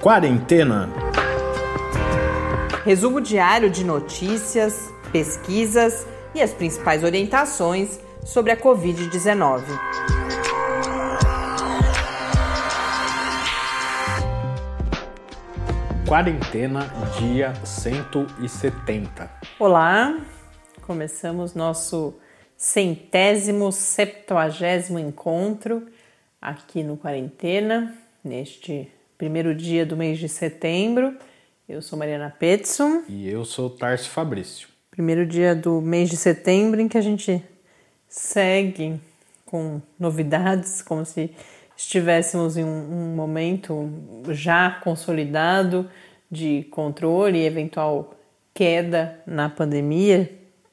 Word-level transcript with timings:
Quarentena. 0.00 0.88
Resumo 2.86 3.20
diário 3.20 3.68
de 3.68 3.84
notícias, 3.84 4.90
pesquisas 5.12 6.06
e 6.34 6.40
as 6.40 6.54
principais 6.54 7.04
orientações 7.04 8.00
sobre 8.24 8.50
a 8.50 8.56
Covid-19. 8.56 9.62
Quarentena, 16.08 16.80
dia 17.18 17.54
170. 17.62 19.30
Olá, 19.58 20.18
começamos 20.80 21.54
nosso 21.54 22.14
centésimo, 22.56 23.70
septuagésimo 23.70 24.98
encontro 24.98 25.86
aqui 26.40 26.82
no 26.82 26.96
Quarentena, 26.96 27.94
neste 28.24 28.90
primeiro 29.20 29.54
dia 29.54 29.84
do 29.84 29.98
mês 29.98 30.18
de 30.18 30.30
setembro. 30.30 31.14
Eu 31.68 31.82
sou 31.82 31.98
Mariana 31.98 32.34
Petson. 32.38 33.02
E 33.06 33.28
eu 33.28 33.44
sou 33.44 33.68
Tarso 33.68 34.08
Fabrício. 34.08 34.66
Primeiro 34.90 35.26
dia 35.26 35.54
do 35.54 35.78
mês 35.78 36.08
de 36.08 36.16
setembro 36.16 36.80
em 36.80 36.88
que 36.88 36.96
a 36.96 37.02
gente 37.02 37.44
segue 38.08 38.98
com 39.44 39.78
novidades, 39.98 40.80
como 40.80 41.04
se 41.04 41.32
estivéssemos 41.76 42.56
em 42.56 42.64
um, 42.64 42.68
um 42.68 43.14
momento 43.14 43.90
já 44.30 44.70
consolidado 44.70 45.90
de 46.30 46.62
controle 46.70 47.40
e 47.40 47.44
eventual 47.44 48.14
queda 48.54 49.20
na 49.26 49.50
pandemia. 49.50 50.32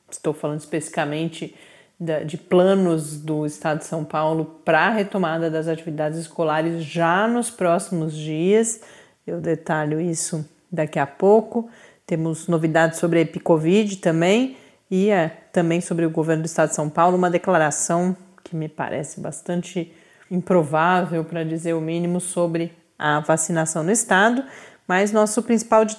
Estou 0.10 0.34
falando 0.34 0.62
especificamente 0.62 1.54
de 2.00 2.38
planos 2.38 3.18
do 3.18 3.46
Estado 3.46 3.80
de 3.80 3.86
São 3.86 4.06
Paulo 4.06 4.62
para 4.64 4.82
a 4.82 4.90
retomada 4.90 5.50
das 5.50 5.68
atividades 5.68 6.20
escolares 6.20 6.84
já 6.84 7.28
nos 7.28 7.50
próximos 7.50 8.14
dias. 8.14 8.82
Eu 9.26 9.42
detalho 9.42 10.00
isso 10.00 10.48
daqui 10.72 11.00
a 11.00 11.08
pouco. 11.08 11.70
Temos 12.06 12.48
novidades 12.48 13.00
sobre 13.00 13.20
a 13.20 13.22
Epicovid 13.24 13.98
também 13.98 14.58
e 14.92 15.10
é, 15.10 15.30
também 15.52 15.82
sobre 15.82 16.06
o 16.06 16.10
governo 16.10 16.44
do 16.44 16.46
Estado 16.46 16.70
de 16.70 16.76
São 16.76 16.88
Paulo, 16.88 17.18
uma 17.18 17.32
declaração 17.32 18.16
que 18.44 18.56
me 18.56 18.70
parece 18.70 19.20
bastante 19.20 19.92
improvável, 20.30 21.26
para 21.26 21.44
dizer 21.44 21.74
o 21.74 21.82
mínimo, 21.82 22.22
sobre 22.22 22.72
a 22.98 23.20
vacinação 23.20 23.84
no 23.84 23.92
Estado. 23.92 24.44
Mas 24.88 25.12
nosso 25.12 25.44
principal 25.44 25.84
de 25.84 25.98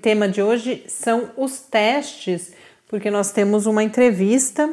tema 0.00 0.28
de 0.28 0.42
hoje 0.42 0.84
são 0.86 1.30
os 1.36 1.58
testes, 1.58 2.52
porque 2.86 3.10
nós 3.10 3.32
temos 3.32 3.66
uma 3.66 3.82
entrevista 3.82 4.72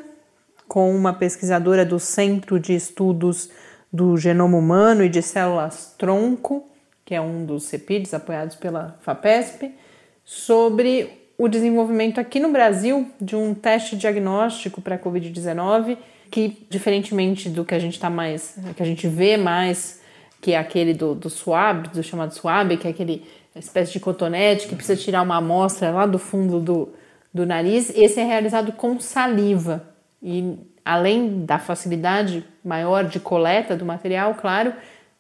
com 0.68 0.96
uma 0.96 1.14
pesquisadora 1.14 1.86
do 1.86 2.00
Centro 2.00 2.60
de 2.60 2.74
Estudos 2.74 3.50
do 3.92 4.18
Genoma 4.18 4.58
Humano 4.58 5.04
e 5.04 5.10
de 5.10 5.22
Células 5.22 5.94
Tronco, 5.98 6.68
que 7.04 7.14
é 7.14 7.22
um 7.22 7.46
dos 7.46 7.64
CEPIDs 7.64 8.14
apoiados 8.14 8.56
pela 8.56 8.98
FAPESP, 9.02 9.72
sobre 10.24 11.10
o 11.38 11.48
desenvolvimento 11.48 12.20
aqui 12.20 12.40
no 12.40 12.52
Brasil 12.52 13.08
de 13.22 13.36
um 13.36 13.54
teste 13.54 13.96
diagnóstico 13.96 14.82
para 14.82 14.96
a 14.96 15.00
Covid-19 15.00 15.98
que, 16.32 16.66
diferentemente 16.70 17.50
do 17.50 17.64
que 17.64 17.76
a 17.76 17.80
gente 17.80 18.00
tá 18.00 18.10
mais, 18.10 18.58
que 18.76 18.82
a 18.82 18.86
gente 18.86 19.08
vê 19.08 19.38
mais, 19.38 20.02
que 20.42 20.52
é 20.52 20.58
aquele 20.58 20.94
do, 20.94 21.16
do 21.16 21.30
swab, 21.30 21.88
do 21.90 22.04
chamado 22.04 22.34
swab, 22.34 22.76
que 22.78 22.88
é 22.88 22.92
aquele 22.92 23.24
espécie 23.56 23.94
de 23.94 24.00
cotonete 24.00 24.68
que 24.68 24.76
precisa 24.76 25.02
tirar 25.02 25.22
uma 25.22 25.38
amostra 25.38 25.92
lá 25.92 26.06
do 26.06 26.20
fundo 26.20 26.60
do, 26.60 26.90
do 27.34 27.46
nariz, 27.46 27.90
esse 27.96 28.20
é 28.20 28.24
realizado 28.24 28.74
com 28.74 29.00
saliva. 29.00 29.95
E 30.22 30.58
além 30.84 31.46
da 31.46 31.60
facilidade 31.60 32.46
maior 32.64 33.06
de 33.06 33.20
coleta 33.20 33.76
do 33.76 33.86
material, 33.86 34.36
claro, 34.36 34.74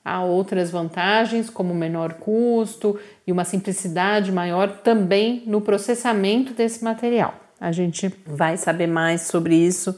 há 0.03 0.23
outras 0.23 0.69
vantagens, 0.69 1.49
como 1.49 1.73
menor 1.73 2.13
custo 2.13 2.99
e 3.25 3.31
uma 3.31 3.43
simplicidade 3.43 4.31
maior 4.31 4.69
também 4.83 5.43
no 5.47 5.59
processamento 5.61 6.53
desse 6.53 6.83
material. 6.83 7.33
A 7.59 7.71
gente 7.71 8.13
vai 8.27 8.57
saber 8.57 8.87
mais 8.87 9.23
sobre 9.23 9.55
isso 9.55 9.97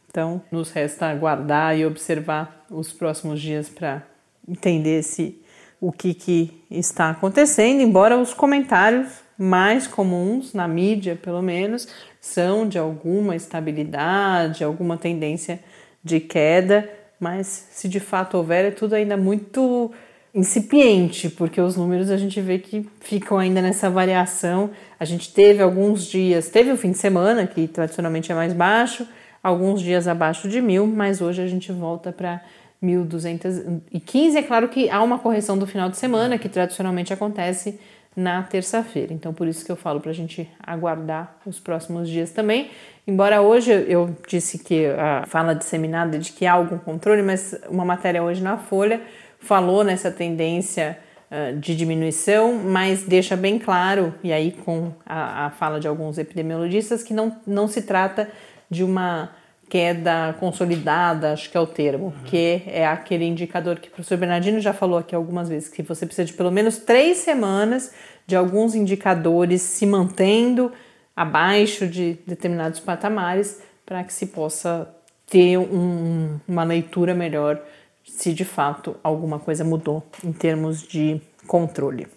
Então, 0.10 0.42
nos 0.52 0.72
resta 0.72 1.08
aguardar 1.08 1.78
e 1.78 1.86
observar 1.86 2.66
os 2.70 2.94
próximos 2.94 3.42
dias 3.42 3.70
para 3.70 4.04
entender 4.48 5.04
se 5.04 5.40
o 5.88 5.92
que, 5.92 6.16
que 6.16 6.64
está 6.72 7.12
acontecendo, 7.12 7.80
embora 7.80 8.18
os 8.18 8.34
comentários 8.34 9.08
mais 9.38 9.86
comuns 9.86 10.52
na 10.52 10.68
mídia, 10.68 11.16
pelo 11.16 11.44
menos, 11.44 11.88
são 12.20 12.68
de 12.68 12.80
alguma 12.80 13.36
estabilidade, 13.36 14.64
alguma 14.64 14.98
tendência 14.98 15.60
de 16.04 16.20
queda, 16.20 16.90
mas 17.20 17.68
se 17.72 17.88
de 17.88 18.00
fato 18.00 18.36
houver, 18.36 18.66
é 18.66 18.72
tudo 18.72 18.96
ainda 18.96 19.16
muito 19.16 19.92
incipiente, 20.34 21.30
porque 21.30 21.62
os 21.62 21.78
números 21.78 22.10
a 22.10 22.18
gente 22.18 22.42
vê 22.42 22.58
que 22.58 22.90
ficam 23.00 23.38
ainda 23.38 23.62
nessa 23.62 23.88
variação. 23.88 24.72
A 25.00 25.06
gente 25.06 25.32
teve 25.32 25.62
alguns 25.62 26.08
dias, 26.08 26.50
teve 26.50 26.72
o 26.72 26.78
fim 26.78 26.92
de 26.92 26.98
semana, 26.98 27.46
que 27.46 27.68
tradicionalmente 27.68 28.32
é 28.32 28.36
mais 28.36 28.54
baixo, 28.54 29.08
alguns 29.44 29.84
dias 29.84 30.08
abaixo 30.08 30.50
de 30.50 30.62
mil, 30.62 30.88
mas 30.88 31.22
hoje 31.22 31.44
a 31.44 31.48
gente 31.48 31.72
volta 31.72 32.12
para 32.12 32.42
1.215. 32.86 34.36
É 34.36 34.42
claro 34.44 34.70
que 34.70 34.90
há 34.90 35.02
uma 35.02 35.20
correção 35.20 35.58
do 35.58 35.66
final 35.66 35.90
de 35.90 35.98
semana, 35.98 36.38
que 36.38 36.50
tradicionalmente 36.50 37.14
acontece 37.14 37.80
na 38.16 38.42
terça-feira. 38.44 39.14
Então, 39.14 39.34
por 39.34 39.48
isso 39.48 39.66
que 39.66 39.72
eu 39.72 39.76
falo 39.76 40.00
para 40.00 40.12
a 40.12 40.14
gente 40.14 40.50
aguardar 40.66 41.38
os 41.46 41.60
próximos 41.60 42.10
dias 42.10 42.32
também. 42.32 42.70
Embora 43.06 43.42
hoje 43.42 43.72
eu 43.72 44.16
disse 44.28 44.60
que 44.60 44.88
a 44.88 45.26
fala 45.28 45.54
disseminada 45.54 46.18
de 46.18 46.32
que 46.32 46.46
há 46.46 46.54
algum 46.54 46.78
controle, 46.78 47.22
mas 47.22 47.54
uma 47.70 47.84
matéria 47.84 48.24
hoje 48.24 48.42
na 48.42 48.58
Folha 48.58 49.02
falou 49.38 49.84
nessa 49.84 50.10
tendência 50.10 50.98
uh, 51.30 51.60
de 51.60 51.76
diminuição, 51.76 52.54
mas 52.54 53.04
deixa 53.04 53.36
bem 53.36 53.60
claro, 53.60 54.14
e 54.24 54.32
aí 54.32 54.52
com 54.52 54.92
a, 55.06 55.48
a 55.48 55.50
fala 55.52 55.80
de 55.80 55.88
alguns 55.88 56.18
epidemiologistas, 56.18 57.04
que 57.04 57.14
não, 57.14 57.36
não 57.46 57.68
se 57.68 57.82
trata 57.82 58.30
de 58.70 58.84
uma 58.84 59.30
queda 59.70 60.36
consolidada, 60.40 61.34
acho 61.34 61.50
que 61.50 61.58
é 61.58 61.60
o 61.60 61.66
termo, 61.68 62.06
uhum. 62.06 62.24
que 62.26 62.64
é 62.68 62.86
aquele 62.86 63.26
indicador 63.26 63.80
que 63.80 63.88
o 63.88 63.92
professor 63.92 64.18
Bernardino 64.18 64.60
já 64.60 64.74
falou 64.74 64.98
aqui 64.98 65.16
algumas 65.16 65.50
vezes, 65.50 65.70
que 65.70 65.82
você 65.82 66.06
precisa 66.06 66.26
de 66.26 66.34
pelo 66.34 66.52
menos 66.52 66.78
três 66.78 67.18
semanas 67.20 67.92
de 68.28 68.36
alguns 68.36 68.76
indicadores 68.76 69.62
se 69.62 69.86
mantendo 69.86 70.72
abaixo 71.16 71.88
de 71.88 72.18
determinados 72.26 72.80
patamares 72.80 73.62
para 73.86 74.04
que 74.04 74.14
se 74.14 74.28
possa 74.28 74.88
ter 75.28 75.58
um, 75.58 76.40
uma 76.48 76.64
leitura 76.64 77.14
melhor 77.14 77.62
se 78.04 78.34
de 78.34 78.46
fato 78.46 78.96
alguma 79.04 79.40
coisa 79.40 79.64
mudou 79.64 80.04
em 80.24 80.32
termos 80.32 80.82
de 80.82 81.20
controle. 81.48 82.08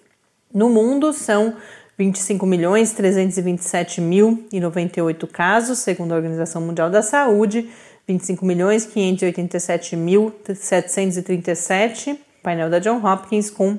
No 0.53 0.69
mundo 0.69 1.13
são 1.13 1.57
25 1.99 2.47
milhões 2.47 2.93
327 2.93 4.01
mil 4.01 4.47
e 4.53 4.61
98 4.61 5.27
casos, 5.27 5.81
segundo 5.81 6.13
a 6.13 6.17
Organização 6.17 6.63
Mundial 6.63 6.89
da 6.89 7.03
Saúde, 7.03 7.69
25 8.07 8.47
milhões 8.47 8.87
587 8.87 9.97
mil 9.97 10.33
737, 10.55 12.21
painel 12.41 12.71
da 12.71 12.79
John 12.79 13.05
Hopkins 13.05 13.51
com 13.51 13.77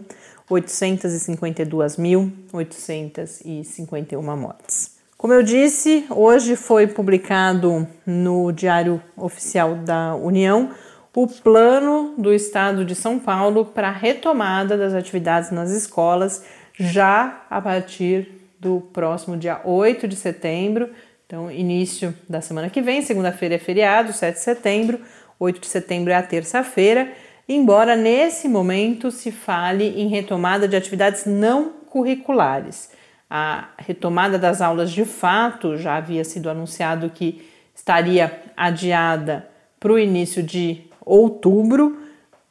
852 0.49 1.95
mil 1.95 2.29
851 2.51 4.21
mortes. 4.37 4.99
Como 5.17 5.33
eu 5.33 5.41
disse, 5.41 6.05
hoje 6.09 6.57
foi 6.57 6.87
publicado 6.87 7.87
no 8.05 8.51
Diário 8.51 9.01
Oficial 9.15 9.75
da 9.75 10.13
União 10.15 10.71
o 11.15 11.27
plano 11.27 12.13
do 12.17 12.33
Estado 12.33 12.85
de 12.85 12.95
São 12.95 13.19
Paulo 13.19 13.65
para 13.65 13.89
a 13.89 13.91
retomada 13.91 14.77
das 14.77 14.93
atividades 14.93 15.51
nas 15.51 15.69
escolas 15.69 16.43
já 16.79 17.43
a 17.49 17.59
partir 17.59 18.31
do 18.57 18.79
próximo 18.93 19.35
dia 19.35 19.59
8 19.65 20.07
de 20.07 20.15
setembro, 20.15 20.89
então 21.25 21.51
início 21.51 22.13
da 22.27 22.39
semana 22.39 22.69
que 22.69 22.81
vem, 22.81 23.01
segunda-feira 23.01 23.55
é 23.55 23.59
feriado, 23.59 24.13
7 24.13 24.35
de 24.35 24.41
setembro, 24.41 24.99
8 25.37 25.59
de 25.59 25.67
setembro 25.67 26.11
é 26.11 26.15
a 26.15 26.23
terça-feira, 26.23 27.11
embora 27.47 27.95
nesse 27.95 28.47
momento 28.47 29.11
se 29.11 29.31
fale 29.31 30.01
em 30.01 30.07
retomada 30.07 30.67
de 30.67 30.75
atividades 30.75 31.25
não 31.25 31.73
curriculares. 31.89 32.91
A 33.29 33.69
retomada 33.77 34.39
das 34.39 34.61
aulas 34.61 34.91
de 34.91 35.05
fato 35.05 35.77
já 35.77 35.97
havia 35.97 36.23
sido 36.23 36.49
anunciado 36.49 37.09
que 37.09 37.45
estaria 37.75 38.41
adiada 38.55 39.47
para 39.79 39.93
o 39.93 39.99
início 39.99 40.41
de 40.41 40.83
outubro, 41.05 41.97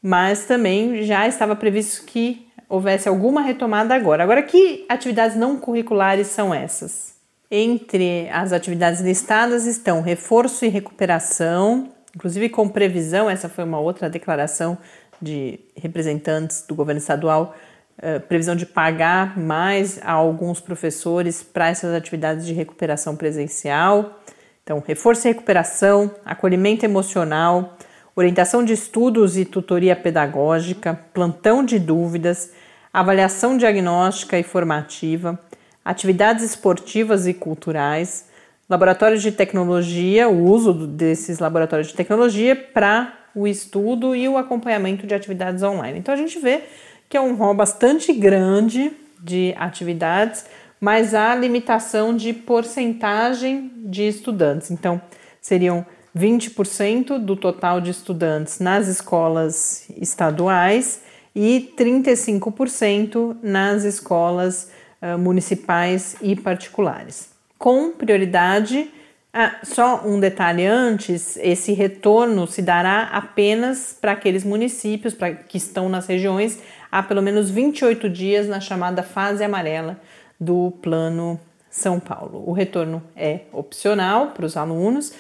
mas 0.03 0.45
também 0.45 1.03
já 1.03 1.27
estava 1.27 1.57
previsto 1.57 2.07
que 2.07 2.48
houvesse 2.69 3.09
alguma 3.09 3.41
retomada 3.41 3.94
agora. 3.94 4.23
Agora, 4.23 4.43
que 4.43 4.85
atividades 4.88 5.37
não 5.37 5.56
curriculares 5.56 6.26
são 6.26 6.53
essas? 6.53 7.17
Entre 7.50 8.29
as 8.29 8.53
atividades 8.53 9.00
listadas 9.00 9.65
estão 9.65 10.03
reforço 10.03 10.67
e 10.67 10.69
recuperação, 10.69 11.88
inclusive 12.15 12.50
com 12.50 12.69
previsão, 12.69 13.31
essa 13.31 13.49
foi 13.49 13.65
uma 13.65 13.81
outra 13.81 14.11
declaração 14.11 14.76
de 15.20 15.59
representantes 15.75 16.65
do 16.69 16.75
governo 16.75 17.00
estadual, 17.00 17.55
uh, 17.99 18.20
previsão 18.20 18.55
de 18.55 18.67
pagar 18.67 19.38
mais 19.38 19.99
a 20.03 20.12
alguns 20.12 20.61
professores 20.61 21.43
para 21.43 21.69
essas 21.69 21.94
atividades 21.94 22.47
de 22.47 22.53
recuperação 22.53 23.17
presencial. 23.17 24.20
Então, 24.62 24.82
reforço 24.87 25.26
e 25.26 25.32
recuperação, 25.32 26.15
acolhimento 26.26 26.85
emocional, 26.85 27.79
orientação 28.19 28.65
de 28.65 28.73
estudos 28.73 29.37
e 29.37 29.44
tutoria 29.44 29.94
pedagógica, 29.94 30.99
plantão 31.15 31.65
de 31.65 31.79
dúvidas, 31.79 32.53
avaliação 32.93 33.56
diagnóstica 33.56 34.37
e 34.37 34.43
formativa, 34.43 35.38
atividades 35.85 36.44
esportivas 36.44 37.29
e 37.29 37.32
culturais, 37.32 38.26
laboratórios 38.69 39.23
de 39.23 39.31
tecnologia, 39.31 40.29
o 40.29 40.44
uso 40.50 40.73
desses 40.73 41.38
laboratórios 41.38 41.87
de 41.88 41.94
tecnologia 41.94 42.56
para 42.56 43.15
o 43.37 43.47
estudo 43.47 44.17
e 44.17 44.29
o 44.29 44.37
acompanhamento 44.37 45.06
de 45.06 45.15
atividades 45.15 45.62
online. 45.62 46.00
Então 46.00 46.12
a 46.12 46.19
gente 46.19 46.41
vê 46.41 46.65
que 47.09 47.17
é 47.17 47.20
um 47.20 47.37
rol 47.37 47.55
bastante 47.55 48.12
grande 48.12 48.91
de 49.20 49.55
atividades, 49.56 50.44
mas 50.81 51.15
há 51.15 51.37
limitação 51.37 52.17
de 52.17 52.32
porcentagem 52.32 53.70
de 53.76 54.09
estudantes. 54.09 54.73
Então 54.73 55.00
seriam 55.41 55.87
20% 56.19 57.19
do 57.19 57.37
total 57.37 57.81
de 57.81 57.91
estudantes 57.91 58.59
nas 58.59 58.88
escolas 58.88 59.88
estaduais 59.97 61.03
e 61.35 61.73
35% 61.79 63.37
nas 63.43 63.85
escolas 63.85 64.70
uh, 65.00 65.17
municipais 65.17 66.17
e 66.20 66.35
particulares. 66.35 67.31
Com 67.56 67.93
prioridade, 67.93 68.91
ah, 69.32 69.56
só 69.62 70.03
um 70.05 70.19
detalhe 70.19 70.67
antes: 70.67 71.37
esse 71.37 71.73
retorno 71.73 72.47
se 72.47 72.61
dará 72.62 73.05
apenas 73.12 73.97
para 74.00 74.12
aqueles 74.12 74.43
municípios 74.43 75.15
pra, 75.15 75.32
que 75.32 75.59
estão 75.59 75.88
nas 75.88 76.06
regiões 76.06 76.59
há 76.91 77.03
pelo 77.03 77.23
menos 77.23 77.50
28 77.50 78.09
dias 78.09 78.49
na 78.49 78.61
chamada 78.61 79.03
fase 79.03 79.44
amarela 79.44 80.00
do 80.41 80.73
Plano 80.82 81.38
São 81.70 82.00
Paulo. 82.00 82.43
O 82.47 82.53
retorno 82.53 83.03
é 83.15 83.41
opcional 83.53 84.29
para 84.29 84.47
os 84.47 84.56
alunos 84.56 85.12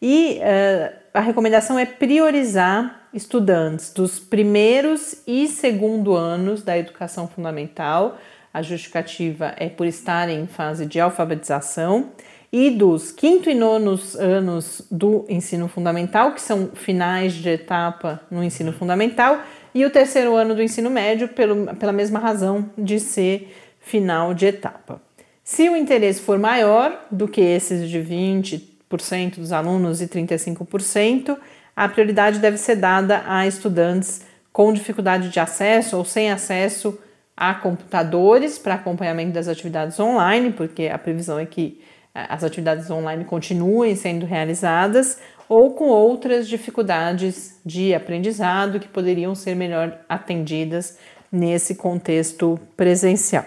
e 0.00 0.38
uh, 0.40 0.96
a 1.14 1.20
recomendação 1.20 1.78
é 1.78 1.86
priorizar 1.86 3.08
estudantes 3.12 3.92
dos 3.92 4.18
primeiros 4.18 5.22
e 5.26 5.48
segundo 5.48 6.14
anos 6.14 6.62
da 6.62 6.76
educação 6.76 7.26
fundamental. 7.26 8.18
A 8.52 8.60
justificativa 8.62 9.54
é 9.56 9.68
por 9.68 9.86
estarem 9.86 10.40
em 10.40 10.46
fase 10.46 10.84
de 10.86 11.00
alfabetização 11.00 12.10
e 12.52 12.70
dos 12.70 13.10
quinto 13.10 13.50
e 13.50 13.54
nonos 13.54 14.14
anos 14.14 14.86
do 14.90 15.24
ensino 15.28 15.68
fundamental, 15.68 16.32
que 16.32 16.40
são 16.40 16.70
finais 16.74 17.32
de 17.32 17.48
etapa 17.48 18.20
no 18.30 18.42
ensino 18.42 18.72
fundamental, 18.72 19.40
e 19.74 19.84
o 19.84 19.90
terceiro 19.90 20.34
ano 20.34 20.54
do 20.54 20.62
ensino 20.62 20.88
médio, 20.88 21.28
pelo, 21.28 21.74
pela 21.76 21.92
mesma 21.92 22.18
razão 22.18 22.70
de 22.78 22.98
ser 22.98 23.54
final 23.80 24.32
de 24.32 24.46
etapa. 24.46 25.00
Se 25.44 25.68
o 25.68 25.76
interesse 25.76 26.20
for 26.20 26.38
maior 26.38 27.06
do 27.10 27.28
que 27.28 27.40
esses 27.40 27.88
de 27.88 28.00
20 28.00 28.75
dos 28.88 29.52
alunos 29.52 30.00
e 30.00 30.06
35%, 30.06 31.36
a 31.74 31.88
prioridade 31.88 32.38
deve 32.38 32.56
ser 32.56 32.76
dada 32.76 33.22
a 33.26 33.46
estudantes 33.46 34.22
com 34.52 34.72
dificuldade 34.72 35.28
de 35.28 35.38
acesso 35.38 35.98
ou 35.98 36.04
sem 36.04 36.30
acesso 36.30 36.98
a 37.36 37.52
computadores 37.52 38.58
para 38.58 38.74
acompanhamento 38.74 39.32
das 39.32 39.48
atividades 39.48 40.00
online, 40.00 40.52
porque 40.52 40.88
a 40.88 40.96
previsão 40.96 41.38
é 41.38 41.44
que 41.44 41.82
eh, 42.14 42.26
as 42.30 42.42
atividades 42.42 42.90
online 42.90 43.26
continuem 43.26 43.94
sendo 43.94 44.24
realizadas, 44.24 45.18
ou 45.48 45.74
com 45.74 45.84
outras 45.84 46.48
dificuldades 46.48 47.60
de 47.64 47.94
aprendizado 47.94 48.80
que 48.80 48.88
poderiam 48.88 49.34
ser 49.34 49.54
melhor 49.54 49.98
atendidas 50.08 50.96
nesse 51.30 51.74
contexto 51.74 52.58
presencial. 52.76 53.44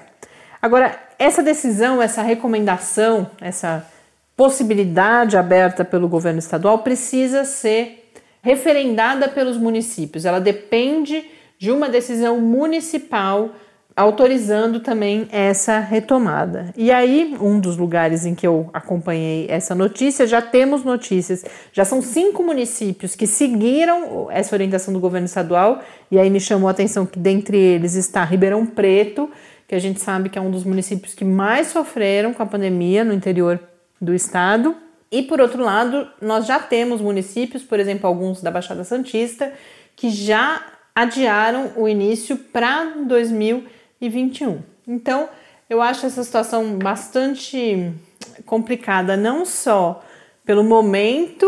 Agora, 0.62 0.98
essa 1.18 1.42
decisão, 1.42 2.02
essa 2.02 2.22
recomendação, 2.22 3.30
essa 3.42 3.86
possibilidade 4.40 5.36
aberta 5.36 5.84
pelo 5.84 6.08
governo 6.08 6.40
estadual 6.40 6.78
precisa 6.78 7.44
ser 7.44 8.10
referendada 8.42 9.28
pelos 9.28 9.58
municípios. 9.58 10.24
Ela 10.24 10.40
depende 10.40 11.26
de 11.58 11.70
uma 11.70 11.90
decisão 11.90 12.40
municipal 12.40 13.50
autorizando 13.98 14.80
também 14.80 15.28
essa 15.30 15.80
retomada. 15.80 16.74
E 16.78 16.90
aí, 16.90 17.36
um 17.42 17.60
dos 17.60 17.76
lugares 17.76 18.26
em 18.26 18.34
que 18.34 18.48
eu 18.48 18.70
acompanhei 18.72 19.46
essa 19.50 19.76
notícia, 19.76 20.26
já 20.26 20.42
temos 20.42 20.86
notícias, 20.86 21.44
já 21.74 21.84
são 21.84 22.02
cinco 22.02 22.42
municípios 22.42 23.16
que 23.18 23.28
seguiram 23.28 24.30
essa 24.32 24.56
orientação 24.56 24.94
do 24.94 25.02
governo 25.02 25.26
estadual, 25.26 25.82
e 26.10 26.18
aí 26.18 26.30
me 26.30 26.40
chamou 26.40 26.70
a 26.70 26.72
atenção 26.72 27.06
que 27.06 27.20
dentre 27.20 27.58
eles 27.58 27.96
está 27.96 28.24
Ribeirão 28.24 28.66
Preto, 28.66 29.30
que 29.68 29.76
a 29.76 29.80
gente 29.80 30.00
sabe 30.00 30.30
que 30.30 30.40
é 30.40 30.42
um 30.42 30.50
dos 30.50 30.64
municípios 30.64 31.14
que 31.14 31.26
mais 31.26 31.68
sofreram 31.68 32.34
com 32.34 32.42
a 32.42 32.46
pandemia 32.46 33.04
no 33.04 33.12
interior 33.12 33.60
do 34.00 34.14
estado. 34.14 34.76
E 35.12 35.24
por 35.24 35.42
outro 35.42 35.64
lado, 35.64 36.08
nós 36.22 36.46
já 36.46 36.60
temos 36.60 37.02
municípios, 37.02 37.64
por 37.64 37.80
exemplo, 37.80 38.08
alguns 38.08 38.42
da 38.42 38.52
Baixada 38.52 38.84
Santista, 38.84 39.52
que 39.96 40.10
já 40.10 40.64
adiaram 40.94 41.72
o 41.76 41.88
início 41.88 42.38
para 42.38 42.94
2021. 43.06 44.62
Então, 44.88 45.30
eu 45.70 45.82
acho 45.82 46.06
essa 46.06 46.24
situação 46.24 46.78
bastante 46.78 47.92
complicada, 48.46 49.16
não 49.16 49.46
só 49.46 50.04
pelo 50.46 50.64
momento, 50.64 51.46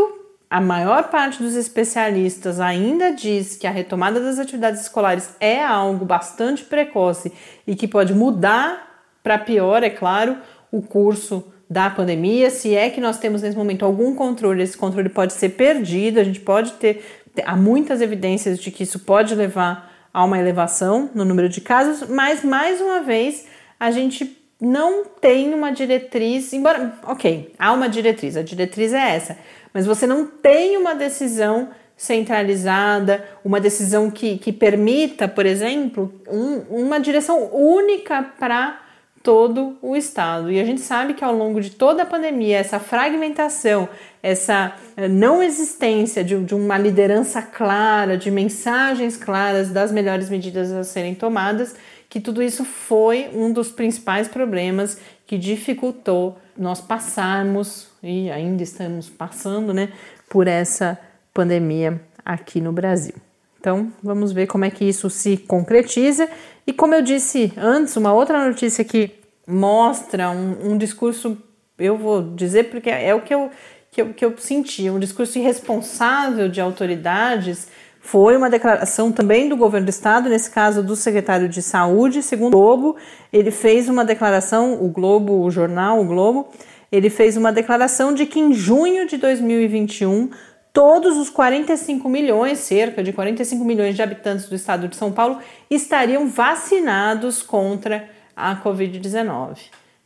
a 0.49 0.61
maior 0.61 1.09
parte 1.09 1.41
dos 1.41 1.55
especialistas 1.55 2.59
ainda 2.59 3.11
diz 3.11 3.55
que 3.55 3.65
a 3.65 3.71
retomada 3.71 4.19
das 4.19 4.37
atividades 4.37 4.81
escolares 4.81 5.35
é 5.39 5.63
algo 5.63 6.05
bastante 6.05 6.63
precoce 6.63 7.31
e 7.65 7.75
que 7.75 7.87
pode 7.87 8.13
mudar 8.13 9.03
para 9.23 9.39
pior, 9.39 9.81
é 9.81 9.89
claro, 9.89 10.37
o 10.71 10.81
curso 10.81 11.50
da 11.71 11.89
pandemia, 11.89 12.49
se 12.49 12.75
é 12.75 12.89
que 12.89 12.99
nós 12.99 13.17
temos 13.17 13.41
nesse 13.41 13.55
momento 13.55 13.85
algum 13.85 14.13
controle, 14.13 14.61
esse 14.61 14.75
controle 14.75 15.07
pode 15.07 15.31
ser 15.31 15.51
perdido, 15.51 16.19
a 16.19 16.23
gente 16.25 16.41
pode 16.41 16.73
ter, 16.73 17.01
há 17.45 17.55
muitas 17.55 18.01
evidências 18.01 18.59
de 18.59 18.69
que 18.69 18.83
isso 18.83 18.99
pode 18.99 19.33
levar 19.33 19.89
a 20.13 20.21
uma 20.25 20.37
elevação 20.37 21.09
no 21.15 21.23
número 21.23 21.47
de 21.47 21.61
casos, 21.61 22.09
mas 22.09 22.43
mais 22.43 22.81
uma 22.81 22.99
vez 22.99 23.47
a 23.79 23.89
gente 23.89 24.37
não 24.59 25.05
tem 25.05 25.53
uma 25.53 25.71
diretriz, 25.71 26.51
embora, 26.51 26.93
ok, 27.03 27.53
há 27.57 27.71
uma 27.71 27.87
diretriz, 27.87 28.35
a 28.35 28.41
diretriz 28.41 28.91
é 28.91 29.15
essa, 29.15 29.37
mas 29.73 29.85
você 29.85 30.05
não 30.05 30.25
tem 30.25 30.75
uma 30.75 30.93
decisão 30.93 31.69
centralizada, 31.95 33.23
uma 33.45 33.61
decisão 33.61 34.11
que, 34.11 34.37
que 34.37 34.51
permita, 34.51 35.25
por 35.25 35.45
exemplo, 35.45 36.13
um, 36.27 36.83
uma 36.83 36.99
direção 36.99 37.49
única 37.53 38.23
para 38.37 38.90
todo 39.23 39.77
o 39.81 39.95
estado. 39.95 40.51
E 40.51 40.59
a 40.59 40.63
gente 40.63 40.81
sabe 40.81 41.13
que 41.13 41.23
ao 41.23 41.35
longo 41.35 41.61
de 41.61 41.71
toda 41.71 42.03
a 42.03 42.05
pandemia, 42.05 42.57
essa 42.57 42.79
fragmentação, 42.79 43.87
essa 44.21 44.75
eh, 44.97 45.07
não 45.07 45.41
existência 45.41 46.23
de, 46.23 46.43
de, 46.43 46.55
uma 46.55 46.77
liderança 46.77 47.41
clara, 47.41 48.17
de 48.17 48.31
mensagens 48.31 49.17
claras 49.17 49.69
das 49.69 49.91
melhores 49.91 50.29
medidas 50.29 50.71
a 50.71 50.83
serem 50.83 51.15
tomadas, 51.15 51.75
que 52.09 52.19
tudo 52.19 52.43
isso 52.43 52.65
foi 52.65 53.29
um 53.33 53.53
dos 53.53 53.71
principais 53.71 54.27
problemas 54.27 54.97
que 55.25 55.37
dificultou 55.37 56.37
nós 56.57 56.81
passarmos 56.81 57.89
e 58.03 58.29
ainda 58.29 58.63
estamos 58.63 59.09
passando, 59.09 59.73
né, 59.73 59.89
por 60.29 60.47
essa 60.47 60.99
pandemia 61.33 62.01
aqui 62.25 62.59
no 62.59 62.73
Brasil. 62.73 63.15
Então, 63.61 63.93
vamos 64.01 64.31
ver 64.31 64.47
como 64.47 64.65
é 64.65 64.71
que 64.71 64.83
isso 64.83 65.07
se 65.07 65.37
concretiza. 65.37 66.27
E 66.65 66.73
como 66.73 66.93
eu 66.93 67.01
disse 67.01 67.51
antes, 67.57 67.95
uma 67.97 68.13
outra 68.13 68.47
notícia 68.47 68.83
que 68.83 69.11
mostra 69.47 70.29
um, 70.29 70.71
um 70.71 70.77
discurso, 70.77 71.37
eu 71.77 71.97
vou 71.97 72.21
dizer 72.21 72.69
porque 72.69 72.89
é 72.89 73.13
o 73.13 73.21
que 73.21 73.33
eu, 73.33 73.49
que 73.91 74.01
eu, 74.01 74.13
que 74.13 74.23
eu 74.23 74.37
senti, 74.37 74.89
um 74.89 74.99
discurso 74.99 75.37
irresponsável 75.37 76.47
de 76.47 76.61
autoridades. 76.61 77.67
Foi 77.99 78.35
uma 78.35 78.49
declaração 78.49 79.11
também 79.11 79.49
do 79.49 79.57
governo 79.57 79.85
do 79.85 79.89
estado, 79.89 80.29
nesse 80.29 80.49
caso 80.49 80.81
do 80.81 80.95
secretário 80.95 81.47
de 81.47 81.61
saúde, 81.61 82.23
segundo 82.23 82.55
o 82.55 82.59
Globo, 82.59 82.95
ele 83.31 83.51
fez 83.51 83.89
uma 83.89 84.03
declaração, 84.03 84.83
o 84.83 84.89
Globo, 84.89 85.43
o 85.43 85.51
jornal, 85.51 85.99
o 85.99 86.05
Globo, 86.05 86.49
ele 86.91 87.09
fez 87.09 87.37
uma 87.37 87.53
declaração 87.53 88.13
de 88.13 88.25
que 88.25 88.39
em 88.39 88.53
junho 88.53 89.07
de 89.07 89.17
2021 89.17 90.31
todos 90.73 91.17
os 91.17 91.29
45 91.29 92.07
milhões, 92.07 92.59
cerca 92.59 93.03
de 93.03 93.11
45 93.11 93.63
milhões 93.63 93.95
de 93.95 94.01
habitantes 94.01 94.47
do 94.47 94.55
estado 94.55 94.87
de 94.87 94.95
São 94.95 95.11
Paulo, 95.11 95.39
estariam 95.69 96.27
vacinados 96.27 97.41
contra 97.41 98.09
a 98.35 98.55
Covid-19. 98.55 99.57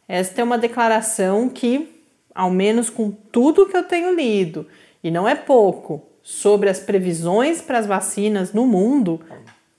Esta 0.08 0.42
é 0.42 0.44
uma 0.44 0.58
declaração 0.58 1.50
que, 1.50 2.02
ao 2.34 2.50
menos 2.50 2.90
com 2.90 3.12
tudo 3.12 3.68
que 3.68 3.78
eu 3.78 3.84
tenho 3.84 4.16
lido, 4.16 4.68
e 5.04 5.12
não 5.12 5.28
é 5.28 5.36
pouco, 5.36 6.02
sobre 6.22 6.70
as 6.70 6.80
previsões 6.80 7.62
para 7.62 7.78
as 7.78 7.86
vacinas 7.86 8.52
no 8.52 8.66
mundo, 8.66 9.22